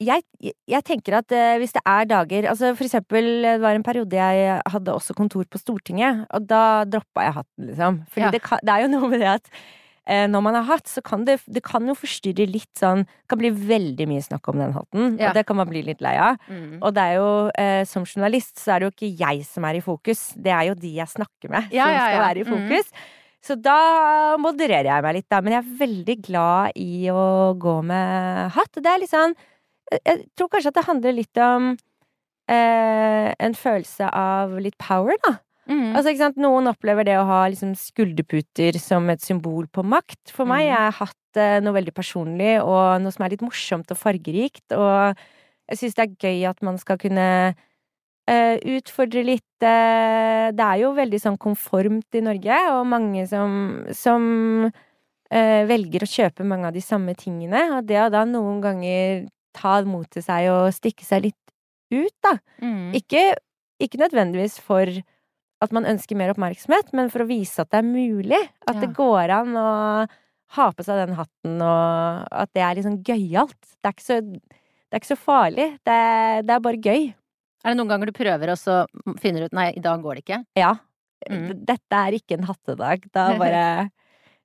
[0.00, 3.86] jeg, jeg tenker at uh, hvis det er dager Altså for eksempel, det var en
[3.86, 8.04] periode jeg hadde også kontor på Stortinget, og da droppa jeg hatten, liksom.
[8.12, 8.30] For ja.
[8.32, 11.28] det, det er jo noe med det at uh, når man har hatt, så kan
[11.28, 14.72] det, det kan jo forstyrre litt sånn Det kan bli veldig mye snakk om den
[14.78, 15.28] hatten, ja.
[15.28, 16.40] og det kan man bli litt lei av.
[16.48, 16.80] Mm.
[16.80, 17.28] Og det er jo,
[17.92, 20.80] som journalist, så er det jo ikke jeg som er i fokus, det er jo
[20.80, 22.52] de jeg snakker med, ja, som skal være i mm.
[22.56, 22.92] fokus.
[22.96, 23.22] Mm.
[23.46, 25.40] Så da modererer jeg meg litt, da.
[25.44, 28.74] Men jeg er veldig glad i å gå med hatt.
[28.74, 29.36] Det er litt sånn
[30.02, 31.68] Jeg tror kanskje at det handler litt om
[32.50, 35.36] eh, en følelse av litt power, da.
[35.66, 35.94] Mm.
[35.94, 36.40] Altså, ikke sant?
[36.42, 40.34] Noen opplever det å ha liksom, skulderputer som et symbol på makt.
[40.34, 40.72] For meg mm.
[40.72, 44.66] har jeg hatt eh, noe veldig personlig, og noe som er litt morsomt og fargerikt.
[44.74, 45.22] Og
[45.70, 47.28] jeg syns det er gøy at man skal kunne
[48.30, 53.56] eh, utfordre litt uh, Det er jo veldig sånn konformt i Norge, og mange som,
[53.96, 54.26] som
[54.66, 57.66] uh, velger å kjøpe mange av de samme tingene.
[57.78, 61.42] Og det å da noen ganger ta mot til seg og stikke seg litt
[61.94, 62.36] ut, da.
[62.60, 62.92] Mm.
[62.98, 63.30] Ikke,
[63.82, 64.90] ikke nødvendigvis for
[65.64, 68.42] at man ønsker mer oppmerksomhet, men for å vise at det er mulig.
[68.68, 68.82] At ja.
[68.84, 69.68] det går an å
[70.56, 73.58] ha på seg den hatten, og at det er liksom gøyalt.
[73.80, 75.70] Det er ikke så, det er ikke så farlig.
[75.86, 75.96] Det
[76.46, 77.08] det er, bare gøy.
[77.66, 78.84] Er det noen ganger du prøver, og så
[79.18, 80.40] finner du ut nei, i dag går det ikke?
[80.58, 80.76] Ja.
[81.26, 81.48] Mm.
[81.66, 83.08] Dette er ikke en hattedag.
[83.10, 83.62] Da bare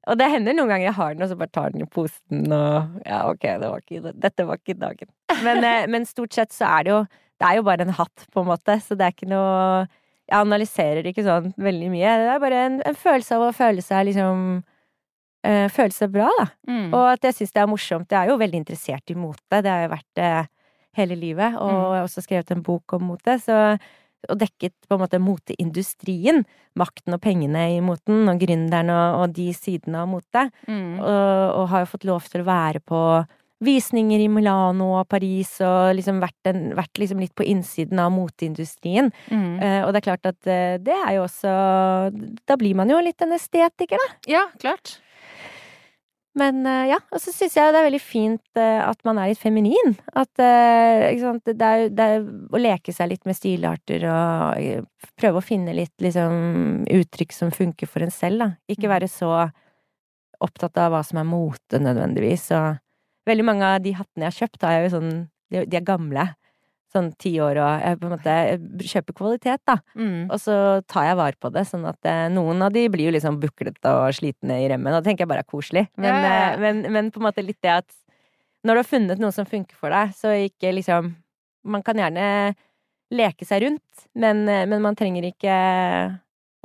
[0.10, 2.48] Og det hender noen ganger jeg har den, og så bare tar den i posen,
[2.50, 5.12] og ja, ok, det var ikke, dette var ikke dagen.
[5.46, 7.02] Men, eh, men stort sett så er det jo
[7.42, 9.86] Det er jo bare en hatt, på en måte, så det er ikke noe
[10.32, 12.12] jeg analyserer ikke sånn veldig mye.
[12.22, 16.30] Det er bare en, en følelse av å føle seg liksom øh, Føle seg bra,
[16.38, 16.46] da.
[16.70, 16.88] Mm.
[16.94, 18.14] Og at jeg syns det er morsomt.
[18.14, 19.60] Jeg er jo veldig interessert i mote.
[19.60, 20.52] Det har jo vært øh,
[20.98, 21.58] hele livet.
[21.58, 21.82] Og mm.
[21.82, 23.38] jeg har også skrevet en bok om mote.
[23.42, 23.58] Så
[24.30, 26.44] og dekket på en måte moteindustrien.
[26.78, 30.48] Makten og pengene i moten, og gründerne og, og de sidene av mote.
[30.68, 31.00] Mm.
[31.02, 33.02] Og, og, har jo fått lov til å være på
[33.62, 38.10] visninger i Milano og Paris, og liksom vært, en, vært liksom litt på innsiden av
[38.14, 39.12] moteindustrien.
[39.30, 39.52] Mm.
[39.62, 41.54] Uh, og det er klart at uh, det er jo også
[42.50, 44.18] Da blir man jo litt en estetiker, da.
[44.32, 44.98] Ja, klart.
[46.40, 49.32] Men eh, ja, og så syns jeg det er veldig fint eh, at man er
[49.32, 49.96] litt feminin.
[50.16, 54.86] At eh, ikke sant, det er, det er å leke seg litt med stilarter og
[55.20, 58.50] prøve å finne litt liksom uttrykk som funker for en selv, da.
[58.72, 58.94] Ikke Mm.
[58.96, 59.32] være så
[60.42, 62.80] opptatt av hva som er mote nødvendigvis, og
[63.30, 65.12] veldig mange av de hattene jeg har kjøpt, har jeg jo sånn
[65.52, 66.24] De de er gamle.
[66.92, 68.34] Sånn ti år, og jeg på en måte
[68.92, 69.78] kjøper kvalitet, da.
[69.96, 70.26] Mm.
[70.28, 70.56] Og så
[70.92, 73.94] tar jeg vare på det, sånn at eh, noen av de blir jo liksom buklete
[73.96, 75.86] og slitne i remmen, og det tenker jeg bare er koselig.
[75.96, 76.50] Men, Ja, ja, ja.
[76.52, 77.88] eh, men, men på en måte litt det at
[78.68, 81.14] når du har funnet noe som funker for deg, så ikke liksom
[81.64, 82.56] Man kan gjerne
[83.14, 85.56] leke seg rundt, men, eh, men man trenger ikke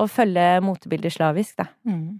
[0.00, 1.66] å følge motebildet slavisk, da.
[1.84, 2.18] Mm.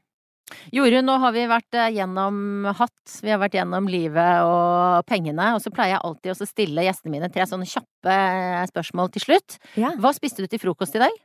[0.75, 5.53] Jorunn, nå har vi vært eh, gjennom hatt, vi har vært gjennom livet og pengene,
[5.57, 9.27] og så pleier jeg alltid å stille gjestene mine tre sånne kjappe eh, spørsmål til
[9.27, 9.59] slutt.
[9.81, 9.91] Ja.
[9.99, 11.19] Hva spiste du til frokost i dag?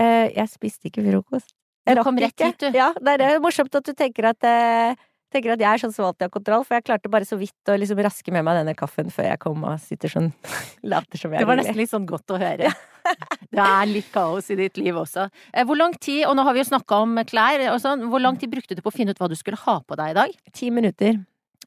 [0.00, 1.52] Eh, jeg spiste ikke frokost.
[1.86, 2.72] Jeg rakk kom rett hit, du.
[2.74, 4.96] Ja, det er morsomt at du tenker at, eh,
[5.32, 7.70] tenker at jeg er sånn som alltid har kontroll, for jeg klarte bare så vidt
[7.72, 10.28] å liksom raske med meg denne kaffen før jeg kom og sitter sånn
[10.92, 12.70] Later som jeg Det var nesten litt sånn godt å høre.
[13.56, 15.28] Det er litt kaos i ditt liv også.
[15.52, 18.22] Eh, Hvor lang tid, og nå har vi jo snakka om klær og sånn, hvor
[18.22, 20.18] lang tid brukte du på å finne ut hva du skulle ha på deg i
[20.18, 20.34] dag?
[20.52, 21.20] Ti minutter,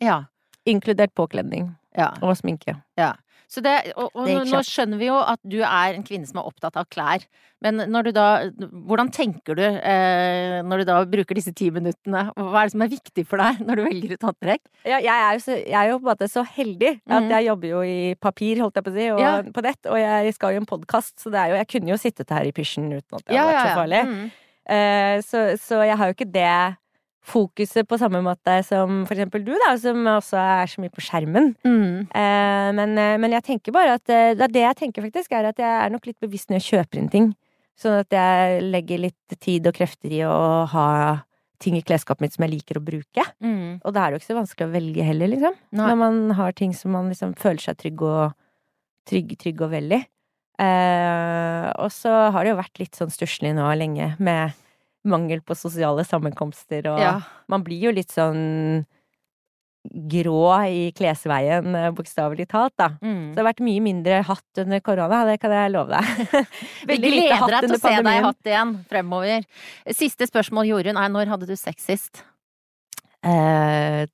[0.03, 0.24] Ja.
[0.68, 2.12] inkludert påkledning ja.
[2.22, 2.76] og sminke.
[3.49, 6.37] Så det, og, og Det nå, skjønner vi jo at du er en kvinne som
[6.37, 7.23] er opptatt av klær.
[7.65, 8.25] Men når du da
[8.87, 12.27] Hvordan tenker du eh, når du da bruker disse ti minuttene?
[12.37, 14.61] Hva er det som er viktig for deg når du velger ut antrekk?
[14.85, 17.31] Ja, jeg, er jo så, jeg er jo på en måte så heldig at mm.
[17.33, 19.31] jeg jobber jo i papir, holdt jeg på å si, og Ja.
[19.55, 21.91] på nett, og jeg skal jo i en podkast, så det er jo Jeg kunne
[21.91, 24.03] jo sittet her i pysjen uten at det hadde vært så farlig.
[24.13, 24.29] Mm.
[24.69, 26.53] Eh, så, så jeg har jo ikke det
[27.26, 31.03] fokuset på samme måte som for eksempel du, da, som også er så mye på
[31.03, 31.51] skjermen.
[31.67, 32.07] Mm.
[32.07, 35.51] Eh, men, eh, men jeg tenker bare at eh, det, det jeg tenker faktisk, er
[35.51, 37.32] at jeg er nok litt bevisst når jeg kjøper inn ting.
[37.80, 40.88] Sånn at jeg legger litt tid og krefter i å ha
[41.59, 43.26] ting i klesskapet mitt som jeg liker å bruke.
[43.43, 43.80] Mm.
[43.84, 45.57] Og da er det jo ikke så vanskelig å velge heller, liksom.
[45.76, 45.89] Nei.
[45.91, 48.32] Når man har ting som man liksom føler seg trygg og
[49.09, 50.01] trygg, trygg og vel i.
[50.59, 54.55] Eh, og så har det jo vært litt sånn stusslig nå lenge med
[55.07, 57.21] mangel på sosiale sammenkomster, og Ja.
[57.47, 58.85] man blir jo litt sånn
[59.89, 62.89] grå i klesveien, eh, bokstavelig talt, da.
[62.99, 63.33] Så Mm.
[63.33, 66.03] det har vært mye mindre hatt under korona, det kan jeg love deg.
[66.85, 69.45] Vi gleder deg til å se deg i hatt igjen fremover.
[69.87, 72.23] Siste spørsmål, Jorunn, er når hadde du sex sist?
[73.23, 74.05] Eh,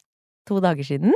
[0.45, 1.13] to dager siden.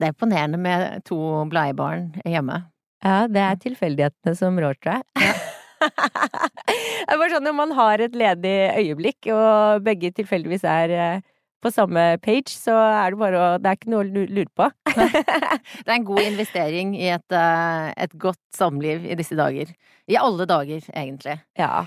[0.00, 1.16] Det er imponerende med to
[1.50, 2.64] bleiebarn hjemme.
[3.02, 5.04] Ja, det er tilfeldighetene som rår, tror jeg.
[5.80, 11.26] det er bare sånn når man har et ledig øyeblikk, og begge tilfeldigvis er eh,
[11.62, 14.68] på samme page, så er det bare å Det er ikke noe å lure på.
[14.94, 19.72] Det er en god investering i et, eh, et godt samliv i disse dager.
[20.08, 21.40] I alle dager, egentlig.
[21.58, 21.86] Ja.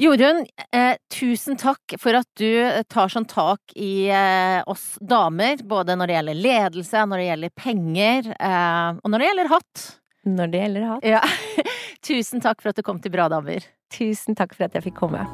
[0.00, 2.48] Jorunn, eh, tusen takk for at du
[2.88, 7.52] tar sånn tak i eh, oss damer, både når det gjelder ledelse, når det gjelder
[7.60, 9.82] penger, eh, og når det gjelder hatt.
[10.28, 11.06] Når det gjelder hat.
[11.06, 11.20] Ja.
[12.06, 13.64] tusen takk for at du kom til Bra damer.
[13.92, 15.24] Tusen takk for at jeg fikk komme.